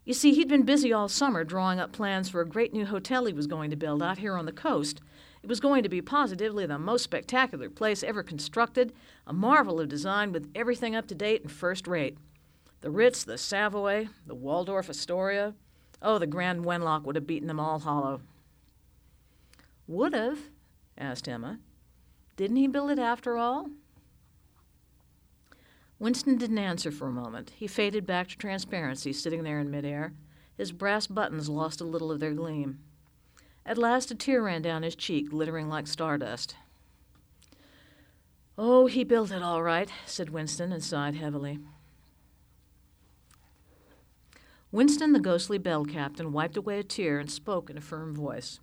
You 0.05 0.13
see, 0.13 0.33
he'd 0.33 0.47
been 0.47 0.63
busy 0.63 0.93
all 0.93 1.09
summer 1.09 1.43
drawing 1.43 1.81
up 1.81 1.91
plans 1.91 2.29
for 2.29 2.39
a 2.39 2.47
great 2.47 2.71
new 2.71 2.85
hotel 2.85 3.25
he 3.25 3.33
was 3.33 3.45
going 3.45 3.71
to 3.71 3.75
build 3.75 4.01
out 4.01 4.19
here 4.19 4.37
on 4.37 4.45
the 4.45 4.53
coast. 4.53 5.01
It 5.43 5.49
was 5.49 5.59
going 5.59 5.83
to 5.83 5.89
be 5.89 6.01
positively 6.01 6.65
the 6.65 6.79
most 6.79 7.03
spectacular 7.03 7.69
place 7.69 8.03
ever 8.03 8.23
constructed, 8.23 8.93
a 9.27 9.33
marvel 9.33 9.81
of 9.81 9.89
design 9.89 10.31
with 10.31 10.49
everything 10.55 10.95
up 10.95 11.07
to 11.07 11.13
date 11.13 11.41
and 11.41 11.51
first 11.51 11.87
rate. 11.87 12.17
The 12.79 12.89
Ritz, 12.89 13.25
the 13.25 13.37
Savoy, 13.37 14.07
the 14.25 14.33
Waldorf 14.33 14.89
Astoria. 14.89 15.55
Oh, 16.01 16.19
the 16.19 16.25
Grand 16.25 16.63
Wenlock 16.63 17.03
would 17.03 17.15
have 17.15 17.27
beaten 17.27 17.49
them 17.49 17.59
all 17.59 17.79
hollow. 17.79 18.21
Would 19.89 20.13
have? 20.13 20.39
asked 20.97 21.27
Emma. 21.27 21.59
Didn't 22.37 22.55
he 22.55 22.67
build 22.67 22.91
it 22.91 22.99
after 22.99 23.35
all? 23.35 23.71
Winston 26.01 26.35
didn't 26.35 26.57
answer 26.57 26.91
for 26.91 27.09
a 27.09 27.11
moment. 27.11 27.51
He 27.55 27.67
faded 27.67 28.07
back 28.07 28.27
to 28.29 28.35
transparency, 28.35 29.13
sitting 29.13 29.43
there 29.43 29.59
in 29.59 29.69
midair. 29.69 30.13
His 30.57 30.71
brass 30.71 31.05
buttons 31.05 31.47
lost 31.47 31.79
a 31.79 31.83
little 31.83 32.11
of 32.11 32.19
their 32.19 32.33
gleam. 32.33 32.79
At 33.67 33.77
last, 33.77 34.09
a 34.09 34.15
tear 34.15 34.41
ran 34.41 34.63
down 34.63 34.81
his 34.81 34.95
cheek, 34.95 35.29
glittering 35.29 35.69
like 35.69 35.85
stardust. 35.85 36.55
Oh, 38.57 38.87
he 38.87 39.03
built 39.03 39.29
it 39.29 39.43
all 39.43 39.61
right, 39.61 39.91
said 40.07 40.31
Winston, 40.31 40.73
and 40.73 40.83
sighed 40.83 41.13
heavily. 41.13 41.59
Winston, 44.71 45.13
the 45.13 45.19
ghostly 45.19 45.59
bell 45.59 45.85
captain, 45.85 46.31
wiped 46.31 46.57
away 46.57 46.79
a 46.79 46.83
tear 46.83 47.19
and 47.19 47.29
spoke 47.29 47.69
in 47.69 47.77
a 47.77 47.81
firm 47.81 48.15
voice. 48.15 48.59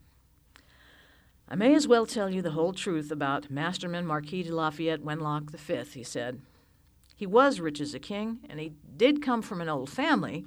I 1.49 1.55
may 1.55 1.73
as 1.77 1.87
well 1.87 2.05
tell 2.05 2.31
you 2.31 2.43
the 2.43 2.51
whole 2.51 2.73
truth 2.73 3.13
about 3.13 3.49
Masterman 3.49 4.07
Marquis 4.07 4.43
de 4.43 4.53
Lafayette 4.53 5.05
Wenlock 5.05 5.51
V, 5.51 5.85
he 5.97 6.03
said. 6.03 6.41
He 7.19 7.27
was 7.27 7.59
rich 7.59 7.81
as 7.81 7.95
a 7.95 7.99
king, 7.99 8.39
and 8.49 8.61
he 8.61 8.75
did 8.97 9.23
come 9.23 9.43
from 9.43 9.61
an 9.61 9.69
old 9.69 9.91
family, 9.91 10.47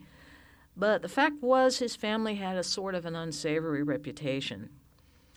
But 0.77 1.01
the 1.01 1.09
fact 1.09 1.43
was, 1.43 1.79
his 1.79 1.97
family 1.97 2.35
had 2.35 2.55
a 2.55 2.63
sort 2.63 2.95
of 2.95 3.05
an 3.05 3.13
unsavory 3.13 3.83
reputation. 3.83 4.69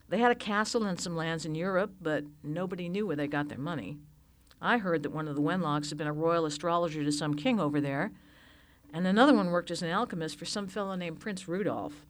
They 0.09 0.18
had 0.18 0.31
a 0.31 0.37
castle 0.37 0.85
and 0.85 1.01
some 1.01 1.16
lands 1.16 1.44
in 1.44 1.57
Europe, 1.57 1.94
but 2.01 2.23
nobody 2.44 2.88
knew 2.88 3.05
where 3.05 3.16
they 3.16 3.27
got 3.27 3.49
their 3.49 3.59
money. 3.59 3.99
I 4.62 4.79
heard 4.79 5.03
that 5.03 5.11
one 5.11 5.27
of 5.27 5.35
the 5.35 5.42
Wenlocks 5.42 5.88
had 5.88 5.99
been 5.99 6.07
a 6.07 6.12
royal 6.12 6.47
astrologer 6.47 7.03
to 7.03 7.11
some 7.11 7.35
king 7.35 7.59
over 7.59 7.81
there, 7.81 8.12
and 8.92 9.05
another 9.05 9.35
one 9.35 9.51
worked 9.51 9.73
as 9.73 9.83
an 9.83 9.90
alchemist 9.90 10.38
for 10.38 10.44
some 10.44 10.68
fellow 10.68 10.94
named 10.94 11.18
Prince 11.18 11.49
Rudolph. 11.49 12.07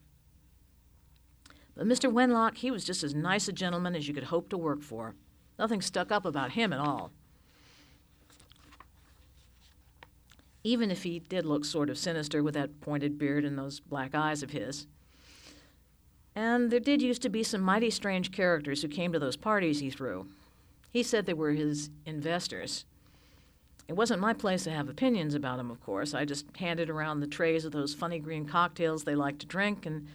But 1.74 1.86
Mr. 1.86 2.12
Wenlock, 2.12 2.58
he 2.58 2.70
was 2.70 2.84
just 2.84 3.02
as 3.02 3.14
nice 3.14 3.48
a 3.48 3.52
gentleman 3.54 3.96
as 3.96 4.06
you 4.06 4.12
could 4.12 4.24
hope 4.24 4.50
to 4.50 4.58
work 4.58 4.82
for. 4.82 5.14
Nothing 5.58 5.80
stuck 5.80 6.12
up 6.12 6.26
about 6.26 6.52
him 6.52 6.74
at 6.74 6.78
all. 6.78 7.10
Even 10.64 10.90
if 10.90 11.04
he 11.04 11.20
did 11.20 11.44
look 11.44 11.64
sort 11.64 11.90
of 11.90 11.98
sinister 11.98 12.42
with 12.42 12.54
that 12.54 12.80
pointed 12.80 13.18
beard 13.18 13.44
and 13.44 13.56
those 13.56 13.80
black 13.80 14.14
eyes 14.14 14.42
of 14.42 14.50
his. 14.50 14.86
And 16.34 16.70
there 16.70 16.80
did 16.80 17.00
used 17.00 17.22
to 17.22 17.28
be 17.28 17.44
some 17.44 17.60
mighty 17.60 17.90
strange 17.90 18.32
characters 18.32 18.82
who 18.82 18.88
came 18.88 19.12
to 19.12 19.18
those 19.18 19.36
parties 19.36 19.78
he 19.78 19.90
threw. 19.90 20.26
He 20.90 21.02
said 21.02 21.26
they 21.26 21.34
were 21.34 21.52
his 21.52 21.90
investors. 22.06 22.84
It 23.86 23.92
wasn't 23.92 24.20
my 24.20 24.32
place 24.32 24.64
to 24.64 24.70
have 24.70 24.88
opinions 24.88 25.34
about 25.34 25.58
them, 25.58 25.70
of 25.70 25.80
course. 25.82 26.14
I 26.14 26.24
just 26.24 26.46
handed 26.56 26.88
around 26.88 27.20
the 27.20 27.26
trays 27.26 27.64
of 27.64 27.72
those 27.72 27.94
funny 27.94 28.18
green 28.18 28.46
cocktails 28.46 29.04
they 29.04 29.14
liked 29.14 29.40
to 29.40 29.46
drink 29.46 29.84
and 29.84 30.08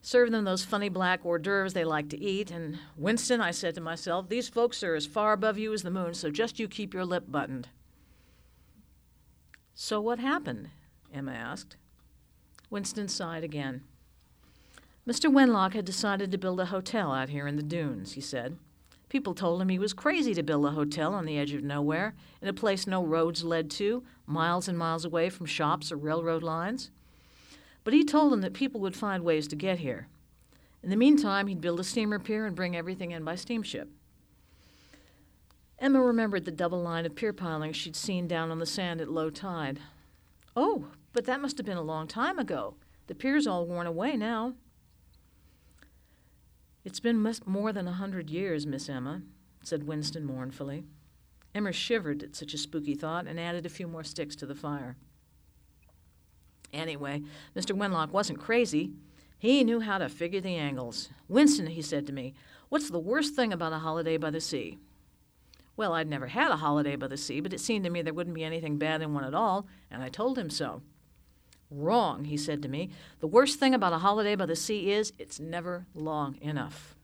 served 0.00 0.32
them 0.32 0.44
those 0.44 0.64
funny 0.64 0.88
black 0.88 1.24
hors 1.24 1.40
d'oeuvres 1.40 1.74
they 1.74 1.84
liked 1.84 2.10
to 2.10 2.20
eat. 2.20 2.50
And 2.50 2.78
Winston, 2.96 3.40
I 3.40 3.50
said 3.50 3.74
to 3.74 3.80
myself, 3.80 4.28
these 4.28 4.48
folks 4.48 4.82
are 4.84 4.94
as 4.94 5.06
far 5.06 5.32
above 5.32 5.58
you 5.58 5.72
as 5.72 5.82
the 5.82 5.90
moon, 5.90 6.14
so 6.14 6.30
just 6.30 6.60
you 6.60 6.68
keep 6.68 6.94
your 6.94 7.04
lip 7.04 7.24
buttoned. 7.26 7.68
So 9.80 10.00
what 10.00 10.18
happened? 10.18 10.70
Emma 11.14 11.30
asked. 11.30 11.76
Winston 12.68 13.06
sighed 13.06 13.44
again. 13.44 13.84
Mr. 15.06 15.32
Wenlock 15.32 15.74
had 15.74 15.84
decided 15.84 16.32
to 16.32 16.36
build 16.36 16.58
a 16.58 16.66
hotel 16.66 17.12
out 17.12 17.28
here 17.28 17.46
in 17.46 17.54
the 17.54 17.62
dunes, 17.62 18.14
he 18.14 18.20
said. 18.20 18.58
People 19.08 19.36
told 19.36 19.62
him 19.62 19.68
he 19.68 19.78
was 19.78 19.92
crazy 19.92 20.34
to 20.34 20.42
build 20.42 20.66
a 20.66 20.72
hotel 20.72 21.14
on 21.14 21.26
the 21.26 21.38
edge 21.38 21.52
of 21.52 21.62
nowhere, 21.62 22.16
in 22.42 22.48
a 22.48 22.52
place 22.52 22.88
no 22.88 23.04
roads 23.04 23.44
led 23.44 23.70
to, 23.70 24.02
miles 24.26 24.66
and 24.66 24.76
miles 24.76 25.04
away 25.04 25.30
from 25.30 25.46
shops 25.46 25.92
or 25.92 25.96
railroad 25.96 26.42
lines. 26.42 26.90
But 27.84 27.94
he 27.94 28.02
told 28.02 28.32
them 28.32 28.40
that 28.40 28.54
people 28.54 28.80
would 28.80 28.96
find 28.96 29.22
ways 29.22 29.46
to 29.46 29.54
get 29.54 29.78
here. 29.78 30.08
In 30.82 30.90
the 30.90 30.96
meantime, 30.96 31.46
he'd 31.46 31.60
build 31.60 31.78
a 31.78 31.84
steamer 31.84 32.18
pier 32.18 32.46
and 32.46 32.56
bring 32.56 32.74
everything 32.74 33.12
in 33.12 33.22
by 33.22 33.36
steamship. 33.36 33.88
Emma 35.80 36.02
remembered 36.02 36.44
the 36.44 36.50
double 36.50 36.82
line 36.82 37.06
of 37.06 37.14
pier 37.14 37.32
pilings 37.32 37.76
she'd 37.76 37.94
seen 37.94 38.26
down 38.26 38.50
on 38.50 38.58
the 38.58 38.66
sand 38.66 39.00
at 39.00 39.08
low 39.08 39.30
tide. 39.30 39.78
Oh, 40.56 40.88
but 41.12 41.24
that 41.26 41.40
must 41.40 41.56
have 41.56 41.66
been 41.66 41.76
a 41.76 41.82
long 41.82 42.08
time 42.08 42.38
ago. 42.38 42.74
The 43.06 43.14
pier's 43.14 43.46
all 43.46 43.64
worn 43.64 43.86
away 43.86 44.16
now. 44.16 44.54
It's 46.84 47.00
been 47.00 47.34
more 47.46 47.72
than 47.72 47.86
a 47.86 47.92
hundred 47.92 48.28
years, 48.28 48.66
Miss 48.66 48.88
Emma, 48.88 49.22
said 49.62 49.86
Winston 49.86 50.24
mournfully. 50.24 50.84
Emma 51.54 51.72
shivered 51.72 52.22
at 52.22 52.34
such 52.34 52.54
a 52.54 52.58
spooky 52.58 52.94
thought 52.94 53.26
and 53.26 53.38
added 53.38 53.64
a 53.64 53.70
few 53.70 53.86
more 53.86 54.04
sticks 54.04 54.34
to 54.36 54.46
the 54.46 54.54
fire. 54.54 54.96
Anyway, 56.72 57.22
Mr. 57.56 57.76
Wenlock 57.76 58.10
wasn't 58.10 58.40
crazy. 58.40 58.92
He 59.38 59.62
knew 59.64 59.80
how 59.80 59.98
to 59.98 60.08
figure 60.08 60.40
the 60.40 60.56
angles. 60.56 61.10
Winston, 61.28 61.68
he 61.68 61.82
said 61.82 62.06
to 62.06 62.12
me, 62.12 62.34
what's 62.68 62.90
the 62.90 62.98
worst 62.98 63.34
thing 63.34 63.52
about 63.52 63.72
a 63.72 63.78
holiday 63.78 64.16
by 64.16 64.30
the 64.30 64.40
sea? 64.40 64.78
Well, 65.78 65.92
I'd 65.92 66.10
never 66.10 66.26
had 66.26 66.50
a 66.50 66.56
holiday 66.56 66.96
by 66.96 67.06
the 67.06 67.16
sea, 67.16 67.38
but 67.38 67.52
it 67.52 67.60
seemed 67.60 67.84
to 67.84 67.90
me 67.90 68.02
there 68.02 68.12
wouldn't 68.12 68.34
be 68.34 68.42
anything 68.42 68.78
bad 68.78 69.00
in 69.00 69.14
one 69.14 69.22
at 69.22 69.32
all, 69.32 69.68
and 69.92 70.02
I 70.02 70.08
told 70.08 70.36
him 70.36 70.50
so. 70.50 70.82
Wrong, 71.70 72.24
he 72.24 72.36
said 72.36 72.62
to 72.62 72.68
me. 72.68 72.90
The 73.20 73.28
worst 73.28 73.60
thing 73.60 73.74
about 73.74 73.92
a 73.92 73.98
holiday 73.98 74.34
by 74.34 74.46
the 74.46 74.56
sea 74.56 74.90
is 74.90 75.12
it's 75.20 75.38
never 75.38 75.86
long 75.94 76.36
enough. 76.40 76.96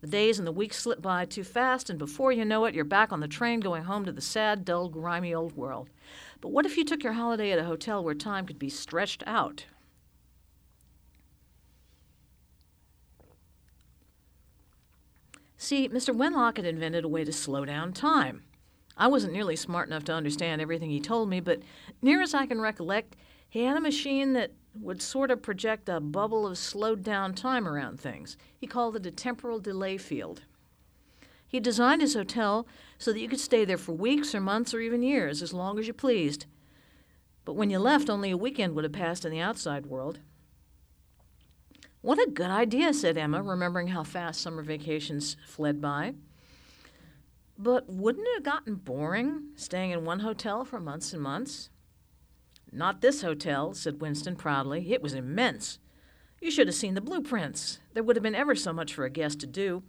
The 0.00 0.06
days 0.06 0.38
and 0.38 0.46
the 0.46 0.52
weeks 0.52 0.78
slip 0.78 1.02
by 1.02 1.26
too 1.26 1.44
fast, 1.44 1.90
and 1.90 1.98
before 1.98 2.32
you 2.32 2.46
know 2.46 2.64
it, 2.64 2.74
you're 2.74 2.86
back 2.86 3.12
on 3.12 3.20
the 3.20 3.28
train 3.28 3.60
going 3.60 3.84
home 3.84 4.06
to 4.06 4.12
the 4.12 4.22
sad, 4.22 4.64
dull, 4.64 4.88
grimy 4.88 5.34
old 5.34 5.54
world. 5.54 5.90
But 6.40 6.48
what 6.48 6.64
if 6.64 6.78
you 6.78 6.84
took 6.86 7.04
your 7.04 7.12
holiday 7.12 7.52
at 7.52 7.58
a 7.58 7.64
hotel 7.64 8.02
where 8.02 8.14
time 8.14 8.46
could 8.46 8.58
be 8.58 8.70
stretched 8.70 9.22
out? 9.26 9.66
See, 15.64 15.88
Mr. 15.88 16.14
Wenlock 16.14 16.58
had 16.58 16.66
invented 16.66 17.06
a 17.06 17.08
way 17.08 17.24
to 17.24 17.32
slow 17.32 17.64
down 17.64 17.94
time. 17.94 18.42
I 18.98 19.06
wasn't 19.06 19.32
nearly 19.32 19.56
smart 19.56 19.88
enough 19.88 20.04
to 20.04 20.12
understand 20.12 20.60
everything 20.60 20.90
he 20.90 21.00
told 21.00 21.30
me, 21.30 21.40
but 21.40 21.62
near 22.02 22.20
as 22.20 22.34
I 22.34 22.44
can 22.44 22.60
recollect, 22.60 23.16
he 23.48 23.64
had 23.64 23.78
a 23.78 23.80
machine 23.80 24.34
that 24.34 24.52
would 24.78 25.00
sort 25.00 25.30
of 25.30 25.40
project 25.40 25.88
a 25.88 26.00
bubble 26.00 26.46
of 26.46 26.58
slowed 26.58 27.02
down 27.02 27.32
time 27.32 27.66
around 27.66 27.98
things. 27.98 28.36
He 28.58 28.66
called 28.66 28.94
it 28.94 29.06
a 29.06 29.10
temporal 29.10 29.58
delay 29.58 29.96
field. 29.96 30.42
He 31.46 31.60
designed 31.60 32.02
his 32.02 32.12
hotel 32.12 32.66
so 32.98 33.10
that 33.14 33.20
you 33.20 33.28
could 33.30 33.40
stay 33.40 33.64
there 33.64 33.78
for 33.78 33.92
weeks 33.92 34.34
or 34.34 34.42
months 34.42 34.74
or 34.74 34.80
even 34.80 35.02
years, 35.02 35.40
as 35.40 35.54
long 35.54 35.78
as 35.78 35.86
you 35.86 35.94
pleased. 35.94 36.44
But 37.46 37.54
when 37.54 37.70
you 37.70 37.78
left, 37.78 38.10
only 38.10 38.30
a 38.30 38.36
weekend 38.36 38.74
would 38.74 38.84
have 38.84 38.92
passed 38.92 39.24
in 39.24 39.30
the 39.30 39.40
outside 39.40 39.86
world. 39.86 40.18
What 42.04 42.18
a 42.18 42.30
good 42.30 42.50
idea, 42.50 42.92
said 42.92 43.16
Emma, 43.16 43.42
remembering 43.42 43.86
how 43.86 44.04
fast 44.04 44.42
summer 44.42 44.62
vacations 44.62 45.38
fled 45.46 45.80
by. 45.80 46.12
But 47.56 47.88
wouldn't 47.88 48.28
it 48.28 48.34
have 48.34 48.42
gotten 48.42 48.74
boring, 48.74 49.44
staying 49.56 49.90
in 49.90 50.04
one 50.04 50.20
hotel 50.20 50.66
for 50.66 50.78
months 50.80 51.14
and 51.14 51.22
months? 51.22 51.70
Not 52.70 53.00
this 53.00 53.22
hotel, 53.22 53.72
said 53.72 54.02
Winston 54.02 54.36
proudly. 54.36 54.92
It 54.92 55.00
was 55.00 55.14
immense. 55.14 55.78
You 56.42 56.50
should 56.50 56.66
have 56.68 56.76
seen 56.76 56.92
the 56.92 57.00
blueprints. 57.00 57.78
There 57.94 58.02
would 58.02 58.16
have 58.16 58.22
been 58.22 58.34
ever 58.34 58.54
so 58.54 58.74
much 58.74 58.92
for 58.92 59.06
a 59.06 59.10
guest 59.10 59.40
to 59.40 59.46
do. 59.46 59.82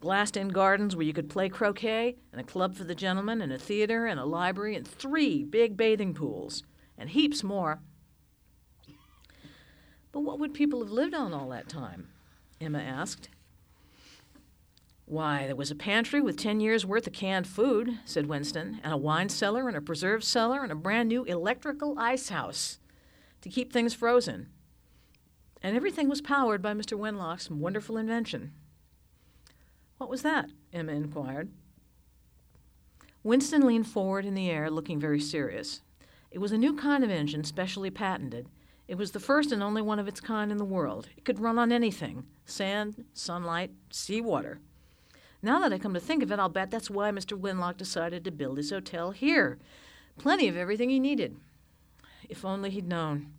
Glassed 0.00 0.36
in 0.36 0.48
gardens 0.48 0.96
where 0.96 1.06
you 1.06 1.12
could 1.12 1.30
play 1.30 1.48
croquet, 1.48 2.16
and 2.32 2.40
a 2.40 2.44
club 2.44 2.74
for 2.74 2.82
the 2.82 2.96
gentlemen, 2.96 3.40
and 3.40 3.52
a 3.52 3.58
theater, 3.58 4.06
and 4.06 4.18
a 4.18 4.24
library, 4.24 4.74
and 4.74 4.88
three 4.88 5.44
big 5.44 5.76
bathing 5.76 6.14
pools, 6.14 6.64
and 6.98 7.10
heaps 7.10 7.44
more. 7.44 7.80
But 10.14 10.20
what 10.20 10.38
would 10.38 10.54
people 10.54 10.78
have 10.78 10.92
lived 10.92 11.12
on 11.12 11.34
all 11.34 11.48
that 11.48 11.68
time? 11.68 12.06
Emma 12.60 12.78
asked. 12.78 13.30
Why, 15.06 15.46
there 15.46 15.56
was 15.56 15.72
a 15.72 15.74
pantry 15.74 16.20
with 16.20 16.36
ten 16.38 16.60
years' 16.60 16.86
worth 16.86 17.08
of 17.08 17.12
canned 17.12 17.48
food, 17.48 17.98
said 18.04 18.28
Winston, 18.28 18.80
and 18.84 18.92
a 18.92 18.96
wine 18.96 19.28
cellar 19.28 19.66
and 19.66 19.76
a 19.76 19.80
preserve 19.80 20.22
cellar 20.22 20.62
and 20.62 20.70
a 20.70 20.76
brand 20.76 21.08
new 21.08 21.24
electrical 21.24 21.98
ice 21.98 22.28
house 22.28 22.78
to 23.40 23.48
keep 23.48 23.72
things 23.72 23.92
frozen. 23.92 24.50
And 25.60 25.74
everything 25.74 26.08
was 26.08 26.20
powered 26.20 26.62
by 26.62 26.74
Mr. 26.74 26.96
Wenlock's 26.96 27.50
wonderful 27.50 27.96
invention. 27.96 28.52
What 29.98 30.08
was 30.08 30.22
that? 30.22 30.48
Emma 30.72 30.92
inquired. 30.92 31.50
Winston 33.24 33.66
leaned 33.66 33.88
forward 33.88 34.24
in 34.24 34.34
the 34.34 34.48
air, 34.48 34.70
looking 34.70 35.00
very 35.00 35.20
serious. 35.20 35.80
It 36.30 36.38
was 36.38 36.52
a 36.52 36.58
new 36.58 36.76
kind 36.76 37.02
of 37.02 37.10
engine, 37.10 37.42
specially 37.42 37.90
patented. 37.90 38.46
It 38.86 38.96
was 38.96 39.12
the 39.12 39.20
first 39.20 39.50
and 39.50 39.62
only 39.62 39.80
one 39.80 39.98
of 39.98 40.08
its 40.08 40.20
kind 40.20 40.52
in 40.52 40.58
the 40.58 40.64
world. 40.64 41.08
It 41.16 41.24
could 41.24 41.40
run 41.40 41.58
on 41.58 41.72
anything 41.72 42.24
sand, 42.44 43.04
sunlight, 43.14 43.70
sea 43.90 44.20
water. 44.20 44.60
Now 45.42 45.60
that 45.60 45.72
I 45.72 45.78
come 45.78 45.94
to 45.94 46.00
think 46.00 46.22
of 46.22 46.32
it, 46.32 46.38
I'll 46.38 46.48
bet 46.48 46.70
that's 46.70 46.90
why 46.90 47.10
Mr. 47.10 47.38
Wenlock 47.38 47.76
decided 47.76 48.24
to 48.24 48.30
build 48.30 48.56
his 48.56 48.70
hotel 48.70 49.10
here. 49.10 49.58
Plenty 50.18 50.48
of 50.48 50.56
everything 50.56 50.90
he 50.90 51.00
needed. 51.00 51.36
If 52.28 52.44
only 52.44 52.70
he'd 52.70 52.88
known. 52.88 53.32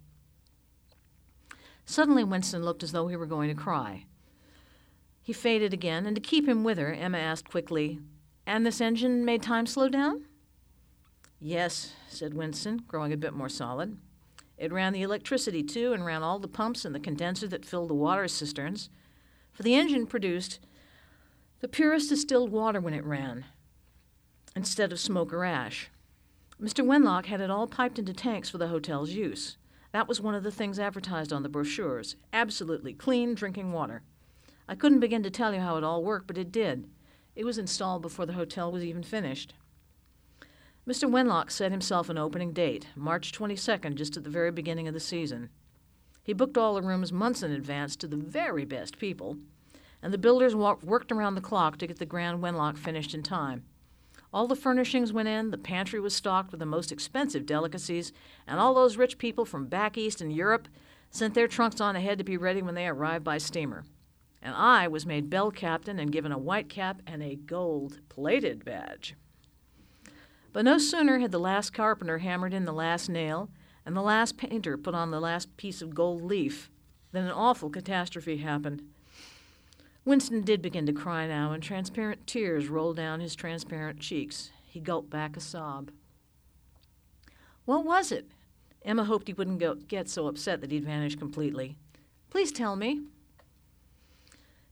Suddenly, 1.85 2.23
Winston 2.23 2.63
looked 2.63 2.83
as 2.83 2.91
though 2.91 3.07
he 3.07 3.15
were 3.15 3.25
going 3.25 3.49
to 3.49 3.61
cry. 3.61 4.05
He 5.21 5.33
faded 5.33 5.73
again, 5.73 6.05
and 6.05 6.15
to 6.15 6.21
keep 6.21 6.47
him 6.47 6.63
with 6.63 6.77
her, 6.77 6.93
Emma 6.93 7.17
asked 7.17 7.49
quickly, 7.49 7.99
And 8.45 8.65
this 8.65 8.81
engine 8.81 9.25
made 9.25 9.41
time 9.41 9.65
slow 9.65 9.89
down? 9.89 10.25
Yes, 11.39 11.93
said 12.07 12.33
Winston, 12.33 12.83
growing 12.87 13.13
a 13.13 13.17
bit 13.17 13.33
more 13.33 13.49
solid. 13.49 13.97
It 14.57 14.71
ran 14.71 14.93
the 14.93 15.01
electricity, 15.01 15.63
too, 15.63 15.93
and 15.93 16.05
ran 16.05 16.23
all 16.23 16.39
the 16.39 16.47
pumps 16.47 16.85
and 16.85 16.95
the 16.95 16.99
condenser 16.99 17.47
that 17.47 17.65
filled 17.65 17.89
the 17.89 17.95
water 17.95 18.27
cisterns. 18.27 18.89
For 19.51 19.63
the 19.63 19.75
engine 19.75 20.07
produced 20.07 20.59
the 21.59 21.67
purest 21.67 22.09
distilled 22.09 22.51
water 22.51 22.79
when 22.79 22.93
it 22.93 23.05
ran, 23.05 23.45
instead 24.55 24.91
of 24.91 24.99
smoke 24.99 25.33
or 25.33 25.43
ash. 25.43 25.89
Mr. 26.61 26.85
Wenlock 26.85 27.25
had 27.25 27.41
it 27.41 27.49
all 27.49 27.67
piped 27.67 27.99
into 27.99 28.13
tanks 28.13 28.49
for 28.49 28.57
the 28.57 28.69
hotel's 28.69 29.11
use. 29.11 29.57
That 29.91 30.07
was 30.07 30.21
one 30.21 30.35
of 30.35 30.43
the 30.43 30.51
things 30.51 30.79
advertised 30.79 31.33
on 31.33 31.43
the 31.43 31.49
brochures 31.49 32.15
absolutely 32.33 32.93
clean 32.93 33.33
drinking 33.33 33.71
water. 33.71 34.03
I 34.67 34.75
couldn't 34.75 34.99
begin 34.99 35.23
to 35.23 35.29
tell 35.29 35.53
you 35.53 35.59
how 35.59 35.77
it 35.77 35.83
all 35.83 36.03
worked, 36.03 36.27
but 36.27 36.37
it 36.37 36.51
did. 36.51 36.89
It 37.35 37.45
was 37.45 37.57
installed 37.57 38.01
before 38.01 38.25
the 38.25 38.33
hotel 38.33 38.71
was 38.71 38.83
even 38.83 39.03
finished. 39.03 39.53
Mr. 40.87 41.09
Wenlock 41.09 41.49
set 41.49 41.71
himself 41.71 42.09
an 42.09 42.17
opening 42.17 42.53
date, 42.53 42.87
March 42.95 43.31
22nd, 43.31 43.95
just 43.95 44.15
at 44.17 44.23
the 44.23 44.29
very 44.29 44.51
beginning 44.51 44.87
of 44.87 44.93
the 44.93 44.99
season. 44.99 45.49
He 46.21 46.31
booked 46.31 46.59
all 46.59 46.75
the 46.75 46.83
rooms 46.83 47.11
months 47.11 47.41
in 47.41 47.51
advance 47.51 47.95
to 47.95 48.07
the 48.07 48.17
very 48.17 48.65
best 48.65 48.99
people, 48.99 49.37
and 50.03 50.13
the 50.13 50.19
builders 50.19 50.55
worked 50.55 51.11
around 51.11 51.33
the 51.33 51.41
clock 51.41 51.77
to 51.77 51.87
get 51.87 51.97
the 51.97 52.05
Grand 52.05 52.39
Wenlock 52.39 52.77
finished 52.77 53.15
in 53.15 53.23
time. 53.23 53.63
All 54.31 54.45
the 54.45 54.55
furnishings 54.55 55.11
went 55.11 55.27
in, 55.27 55.49
the 55.49 55.57
pantry 55.57 55.99
was 55.99 56.13
stocked 56.13 56.51
with 56.51 56.59
the 56.59 56.67
most 56.67 56.91
expensive 56.91 57.47
delicacies, 57.47 58.13
and 58.45 58.59
all 58.59 58.75
those 58.75 58.95
rich 58.95 59.17
people 59.17 59.43
from 59.43 59.65
back 59.65 59.97
east 59.97 60.21
and 60.21 60.31
Europe 60.31 60.67
sent 61.09 61.33
their 61.33 61.47
trunks 61.47 61.81
on 61.81 61.95
ahead 61.95 62.19
to 62.19 62.23
be 62.23 62.37
ready 62.37 62.61
when 62.61 62.75
they 62.75 62.87
arrived 62.87 63.23
by 63.23 63.39
steamer. 63.39 63.85
And 64.39 64.53
I 64.53 64.87
was 64.87 65.07
made 65.07 65.31
bell 65.31 65.49
captain 65.49 65.97
and 65.97 66.11
given 66.11 66.31
a 66.31 66.37
white 66.37 66.69
cap 66.69 67.01
and 67.07 67.23
a 67.23 67.35
gold 67.35 68.01
plated 68.07 68.63
badge. 68.63 69.15
But 70.55 70.63
no 70.63 70.77
sooner 70.77 71.19
had 71.19 71.33
the 71.33 71.37
last 71.37 71.73
carpenter 71.73 72.19
hammered 72.19 72.53
in 72.53 72.63
the 72.63 72.71
last 72.71 73.09
nail 73.09 73.49
and 73.85 73.93
the 73.93 74.01
last 74.01 74.37
painter 74.37 74.77
put 74.77 74.95
on 74.95 75.11
the 75.11 75.19
last 75.19 75.57
piece 75.57 75.81
of 75.81 75.93
gold 75.93 76.21
leaf 76.21 76.71
than 77.11 77.25
an 77.25 77.31
awful 77.31 77.69
catastrophe 77.69 78.37
happened. 78.37 78.81
Winston 80.05 80.43
did 80.43 80.61
begin 80.61 80.85
to 80.85 80.93
cry 80.93 81.27
now, 81.27 81.51
and 81.51 81.61
transparent 81.61 82.25
tears 82.25 82.69
rolled 82.69 82.95
down 82.95 83.19
his 83.19 83.35
transparent 83.35 83.99
cheeks. 83.99 84.51
He 84.65 84.79
gulped 84.79 85.09
back 85.09 85.35
a 85.35 85.41
sob. 85.41 85.91
What 87.65 87.83
was 87.83 88.13
it? 88.13 88.31
Emma 88.81 89.03
hoped 89.03 89.27
he 89.27 89.33
wouldn't 89.33 89.59
go, 89.59 89.75
get 89.75 90.07
so 90.07 90.27
upset 90.27 90.61
that 90.61 90.71
he'd 90.71 90.85
vanish 90.85 91.17
completely. 91.17 91.75
Please 92.29 92.53
tell 92.53 92.77
me. 92.77 93.01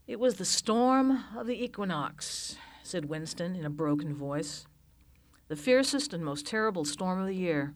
It 0.06 0.18
was 0.18 0.36
the 0.36 0.46
storm 0.46 1.24
of 1.36 1.46
the 1.46 1.62
equinox, 1.62 2.56
said 2.82 3.10
Winston 3.10 3.54
in 3.54 3.66
a 3.66 3.70
broken 3.70 4.14
voice. 4.14 4.64
The 5.48 5.56
fiercest 5.56 6.12
and 6.14 6.24
most 6.24 6.46
terrible 6.46 6.84
storm 6.84 7.20
of 7.20 7.26
the 7.26 7.34
year. 7.34 7.74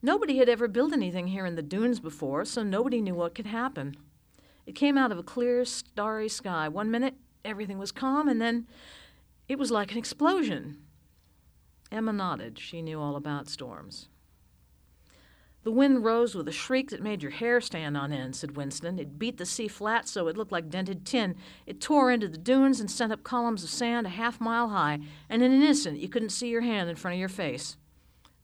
Nobody 0.00 0.38
had 0.38 0.48
ever 0.48 0.68
built 0.68 0.92
anything 0.92 1.28
here 1.28 1.44
in 1.44 1.56
the 1.56 1.62
dunes 1.62 1.98
before, 1.98 2.44
so 2.44 2.62
nobody 2.62 3.00
knew 3.00 3.14
what 3.14 3.34
could 3.34 3.46
happen. 3.46 3.96
It 4.64 4.76
came 4.76 4.96
out 4.96 5.10
of 5.10 5.18
a 5.18 5.24
clear, 5.24 5.64
starry 5.64 6.28
sky. 6.28 6.68
One 6.68 6.90
minute, 6.90 7.14
everything 7.44 7.78
was 7.78 7.90
calm, 7.90 8.28
and 8.28 8.40
then 8.40 8.68
it 9.48 9.58
was 9.58 9.70
like 9.70 9.92
an 9.92 9.98
explosion. 9.98 10.78
Emma 11.90 12.12
nodded. 12.12 12.58
She 12.58 12.82
knew 12.82 13.00
all 13.00 13.16
about 13.16 13.48
storms. 13.48 14.08
The 15.64 15.72
wind 15.72 16.04
rose 16.04 16.34
with 16.34 16.46
a 16.46 16.52
shriek 16.52 16.90
that 16.90 17.02
made 17.02 17.20
your 17.20 17.32
hair 17.32 17.60
stand 17.60 17.96
on 17.96 18.12
end, 18.12 18.36
said 18.36 18.56
Winston. 18.56 18.98
It 18.98 19.18
beat 19.18 19.38
the 19.38 19.44
sea 19.44 19.66
flat 19.66 20.08
so 20.08 20.28
it 20.28 20.36
looked 20.36 20.52
like 20.52 20.70
dented 20.70 21.04
tin. 21.04 21.34
It 21.66 21.80
tore 21.80 22.12
into 22.12 22.28
the 22.28 22.38
dunes 22.38 22.80
and 22.80 22.90
sent 22.90 23.12
up 23.12 23.24
columns 23.24 23.64
of 23.64 23.70
sand 23.70 24.06
a 24.06 24.10
half 24.10 24.40
mile 24.40 24.68
high, 24.68 25.00
and 25.28 25.42
in 25.42 25.52
an 25.52 25.62
instant 25.62 25.98
you 25.98 26.08
couldn't 26.08 26.30
see 26.30 26.48
your 26.48 26.60
hand 26.60 26.88
in 26.88 26.96
front 26.96 27.14
of 27.14 27.20
your 27.20 27.28
face. 27.28 27.76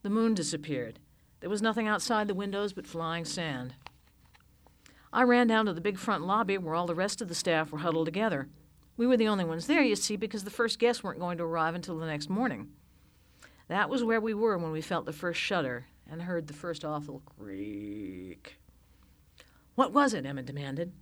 The 0.01 0.09
moon 0.09 0.33
disappeared. 0.33 0.99
There 1.39 1.49
was 1.49 1.61
nothing 1.61 1.87
outside 1.87 2.27
the 2.27 2.35
windows 2.35 2.73
but 2.73 2.85
flying 2.85 3.25
sand. 3.25 3.75
I 5.13 5.23
ran 5.23 5.47
down 5.47 5.65
to 5.67 5.73
the 5.73 5.81
big 5.81 5.97
front 5.97 6.27
lobby 6.27 6.57
where 6.57 6.75
all 6.75 6.85
the 6.85 6.95
rest 6.95 7.21
of 7.21 7.29
the 7.29 7.35
staff 7.35 7.71
were 7.71 7.79
huddled 7.79 8.05
together. 8.05 8.49
We 8.97 9.07
were 9.07 9.17
the 9.17 9.29
only 9.29 9.45
ones 9.45 9.67
there, 9.67 9.81
you 9.81 9.95
see, 9.95 10.17
because 10.17 10.43
the 10.43 10.51
first 10.51 10.79
guests 10.79 11.03
weren't 11.03 11.19
going 11.19 11.37
to 11.37 11.45
arrive 11.45 11.75
until 11.75 11.97
the 11.97 12.05
next 12.05 12.29
morning. 12.29 12.71
That 13.69 13.89
was 13.89 14.03
where 14.03 14.21
we 14.21 14.33
were 14.33 14.57
when 14.57 14.71
we 14.71 14.81
felt 14.81 15.05
the 15.05 15.13
first 15.13 15.39
shudder 15.39 15.87
and 16.09 16.21
heard 16.23 16.47
the 16.47 16.53
first 16.53 16.85
awful 16.85 17.21
creak. 17.25 18.57
What 19.75 19.91
was 19.91 20.13
it? 20.13 20.25
Emma 20.25 20.43
demanded. 20.43 20.93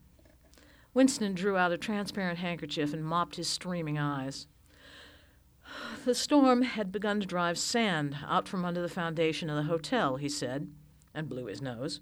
Winston 0.94 1.34
drew 1.34 1.58
out 1.58 1.72
a 1.72 1.78
transparent 1.78 2.40
handkerchief 2.40 2.94
and 2.94 3.06
mopped 3.06 3.36
his 3.36 3.48
streaming 3.48 3.98
eyes. 3.98 4.48
The 6.06 6.14
storm 6.14 6.64
had 6.64 6.92
begun 6.92 7.22
to 7.22 7.26
drive 7.26 7.58
sand 7.58 8.18
out 8.28 8.48
from 8.48 8.66
under 8.66 8.82
the 8.82 8.90
foundation 8.90 9.50
of 9.50 9.56
the 9.56 9.64
hotel, 9.72 10.18
he 10.18 10.28
said, 10.28 10.68
and 11.14 11.30
blew 11.30 11.46
his 11.46 11.62
nose. 11.62 12.02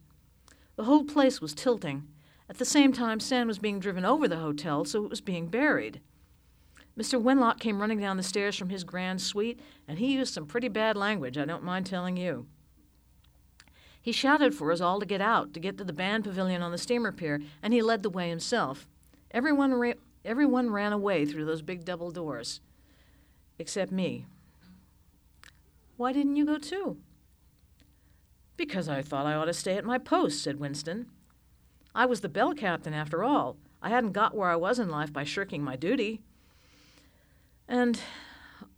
The 0.75 0.85
whole 0.85 1.03
place 1.03 1.39
was 1.39 1.53
tilting. 1.53 2.07
At 2.49 2.57
the 2.57 2.65
same 2.65 2.91
time, 2.91 3.19
sand 3.19 3.47
was 3.47 3.59
being 3.59 3.79
driven 3.79 4.03
over 4.03 4.27
the 4.27 4.37
hotel, 4.37 4.83
so 4.85 5.03
it 5.03 5.09
was 5.09 5.21
being 5.21 5.47
buried. 5.47 6.01
Mr. 6.97 7.21
Wenlock 7.21 7.59
came 7.59 7.79
running 7.79 7.99
down 7.99 8.17
the 8.17 8.23
stairs 8.23 8.57
from 8.57 8.69
his 8.69 8.83
grand 8.83 9.21
suite, 9.21 9.59
and 9.87 9.99
he 9.99 10.13
used 10.13 10.33
some 10.33 10.45
pretty 10.45 10.67
bad 10.67 10.97
language, 10.97 11.37
I 11.37 11.45
don't 11.45 11.63
mind 11.63 11.85
telling 11.85 12.17
you. 12.17 12.47
He 14.01 14.11
shouted 14.11 14.55
for 14.55 14.71
us 14.71 14.81
all 14.81 14.99
to 14.99 15.05
get 15.05 15.21
out, 15.21 15.53
to 15.53 15.59
get 15.59 15.77
to 15.77 15.83
the 15.83 15.93
band 15.93 16.23
pavilion 16.23 16.61
on 16.61 16.71
the 16.71 16.77
steamer 16.77 17.11
pier, 17.11 17.41
and 17.61 17.73
he 17.73 17.81
led 17.81 18.01
the 18.01 18.09
way 18.09 18.29
himself. 18.29 18.87
Everyone, 19.29 19.73
ra- 19.73 19.93
everyone 20.25 20.71
ran 20.71 20.91
away 20.91 21.25
through 21.25 21.45
those 21.45 21.61
big 21.61 21.85
double 21.85 22.09
doors, 22.09 22.61
except 23.59 23.91
me. 23.91 24.25
Why 25.97 26.13
didn't 26.13 26.35
you 26.35 26.45
go 26.45 26.57
too? 26.57 26.97
Because 28.57 28.89
I 28.89 29.03
thought 29.03 29.27
I 29.27 29.35
ought 29.35 29.45
to 29.45 29.53
stay 29.53 29.77
at 29.77 29.85
my 29.85 29.99
post, 29.99 30.43
said 30.43 30.59
Winston. 30.59 31.05
I 31.93 32.05
was 32.05 32.21
the 32.21 32.29
bell 32.29 32.53
captain, 32.53 32.93
after 32.93 33.23
all. 33.23 33.57
I 33.83 33.89
hadn't 33.89 34.13
got 34.13 34.35
where 34.35 34.49
I 34.49 34.55
was 34.55 34.79
in 34.79 34.89
life 34.89 35.13
by 35.13 35.23
shirking 35.23 35.63
my 35.63 35.75
duty. 35.75 36.21
And, 37.67 37.99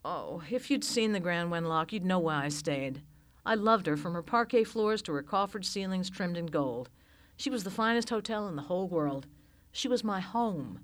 oh, 0.04 0.44
if 0.50 0.70
you'd 0.70 0.84
seen 0.84 1.14
the 1.14 1.20
Grand 1.20 1.50
Wenlock, 1.50 1.92
you'd 1.92 2.06
know 2.06 2.20
why 2.20 2.46
I 2.46 2.50
stayed. 2.50 3.02
I 3.46 3.56
loved 3.56 3.88
her 3.88 3.98
from 3.98 4.14
her 4.14 4.24
parquet 4.24 4.64
floors 4.64 5.02
to 5.04 5.14
her 5.14 5.24
coffered 5.24 5.66
ceilings 5.66 6.10
trimmed 6.10 6.38
in 6.38 6.46
gold. 6.46 6.90
She 7.36 7.50
was 7.50 7.64
the 7.64 7.72
finest 7.72 8.10
hotel 8.10 8.48
in 8.48 8.56
the 8.56 8.64
whole 8.64 8.88
world. 8.88 9.28
She 9.72 9.88
was 9.88 10.04
my 10.04 10.22
home, 10.22 10.80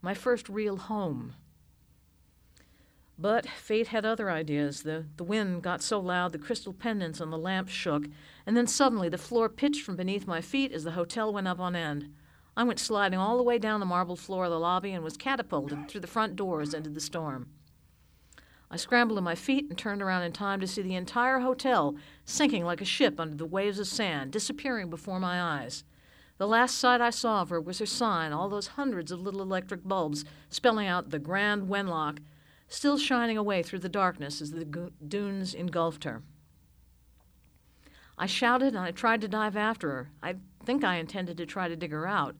my 0.00 0.14
first 0.14 0.48
real 0.48 0.76
home. 0.76 1.34
But 3.18 3.46
fate 3.46 3.88
had 3.88 4.04
other 4.04 4.30
ideas. 4.30 4.82
The, 4.82 5.06
the 5.16 5.24
wind 5.24 5.62
got 5.62 5.82
so 5.82 6.00
loud 6.00 6.32
the 6.32 6.38
crystal 6.38 6.72
pendants 6.72 7.20
on 7.20 7.30
the 7.30 7.38
lamp 7.38 7.68
shook, 7.68 8.06
and 8.46 8.56
then 8.56 8.66
suddenly 8.66 9.08
the 9.08 9.18
floor 9.18 9.48
pitched 9.48 9.82
from 9.82 9.96
beneath 9.96 10.26
my 10.26 10.40
feet 10.40 10.72
as 10.72 10.84
the 10.84 10.92
hotel 10.92 11.32
went 11.32 11.48
up 11.48 11.60
on 11.60 11.76
end. 11.76 12.12
I 12.56 12.64
went 12.64 12.80
sliding 12.80 13.18
all 13.18 13.36
the 13.36 13.42
way 13.42 13.58
down 13.58 13.80
the 13.80 13.86
marble 13.86 14.16
floor 14.16 14.44
of 14.44 14.50
the 14.50 14.58
lobby 14.58 14.92
and 14.92 15.04
was 15.04 15.16
catapulted 15.16 15.88
through 15.88 16.00
the 16.00 16.06
front 16.06 16.36
doors 16.36 16.72
into 16.72 16.90
the 16.90 17.00
storm. 17.00 17.48
I 18.74 18.76
scrambled 18.76 19.18
to 19.18 19.22
my 19.22 19.36
feet 19.36 19.66
and 19.68 19.78
turned 19.78 20.02
around 20.02 20.24
in 20.24 20.32
time 20.32 20.58
to 20.58 20.66
see 20.66 20.82
the 20.82 20.96
entire 20.96 21.38
hotel 21.38 21.94
sinking 22.24 22.64
like 22.64 22.80
a 22.80 22.84
ship 22.84 23.20
under 23.20 23.36
the 23.36 23.46
waves 23.46 23.78
of 23.78 23.86
sand, 23.86 24.32
disappearing 24.32 24.90
before 24.90 25.20
my 25.20 25.40
eyes. 25.40 25.84
The 26.38 26.48
last 26.48 26.76
sight 26.76 27.00
I 27.00 27.10
saw 27.10 27.42
of 27.42 27.50
her 27.50 27.60
was 27.60 27.78
her 27.78 27.86
sign, 27.86 28.32
all 28.32 28.48
those 28.48 28.66
hundreds 28.66 29.12
of 29.12 29.20
little 29.20 29.42
electric 29.42 29.84
bulbs 29.84 30.24
spelling 30.48 30.88
out 30.88 31.10
the 31.10 31.20
Grand 31.20 31.68
Wenlock 31.68 32.18
still 32.66 32.98
shining 32.98 33.38
away 33.38 33.62
through 33.62 33.78
the 33.78 33.88
darkness 33.88 34.42
as 34.42 34.50
the 34.50 34.64
dunes 35.06 35.54
engulfed 35.54 36.02
her. 36.02 36.24
I 38.18 38.26
shouted 38.26 38.74
and 38.74 38.78
I 38.78 38.90
tried 38.90 39.20
to 39.20 39.28
dive 39.28 39.56
after 39.56 39.88
her. 39.88 40.10
I 40.20 40.34
think 40.64 40.82
I 40.82 40.96
intended 40.96 41.36
to 41.36 41.46
try 41.46 41.68
to 41.68 41.76
dig 41.76 41.92
her 41.92 42.08
out. 42.08 42.34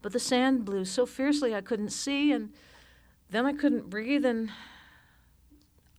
But 0.00 0.12
the 0.12 0.18
sand 0.18 0.64
blew 0.64 0.84
so 0.84 1.06
fiercely 1.06 1.54
I 1.54 1.60
couldn't 1.60 1.90
see, 1.90 2.32
and 2.32 2.52
then 3.30 3.46
I 3.46 3.52
couldn't 3.52 3.90
breathe, 3.90 4.24
and 4.24 4.50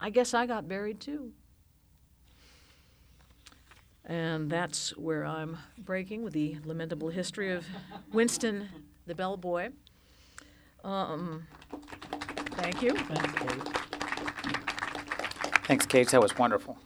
I 0.03 0.09
guess 0.09 0.33
I 0.33 0.45
got 0.45 0.67
buried 0.67 0.99
too. 0.99 1.31
And 4.05 4.49
that's 4.49 4.95
where 4.97 5.25
I'm 5.25 5.57
breaking 5.77 6.23
with 6.23 6.33
the 6.33 6.57
lamentable 6.65 7.07
history 7.07 7.53
of 7.53 7.65
Winston 8.11 8.67
the 9.07 9.15
bellboy. 9.15 9.69
Um, 10.83 11.47
Thank 12.51 12.81
you. 12.81 12.91
Thanks, 12.91 13.33
Kate. 13.39 13.77
Thanks, 15.67 15.85
Kate. 15.85 16.09
That 16.09 16.21
was 16.21 16.37
wonderful. 16.37 16.77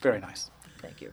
Very 0.00 0.20
nice. 0.20 0.50
Thank 0.82 1.00
you. 1.00 1.12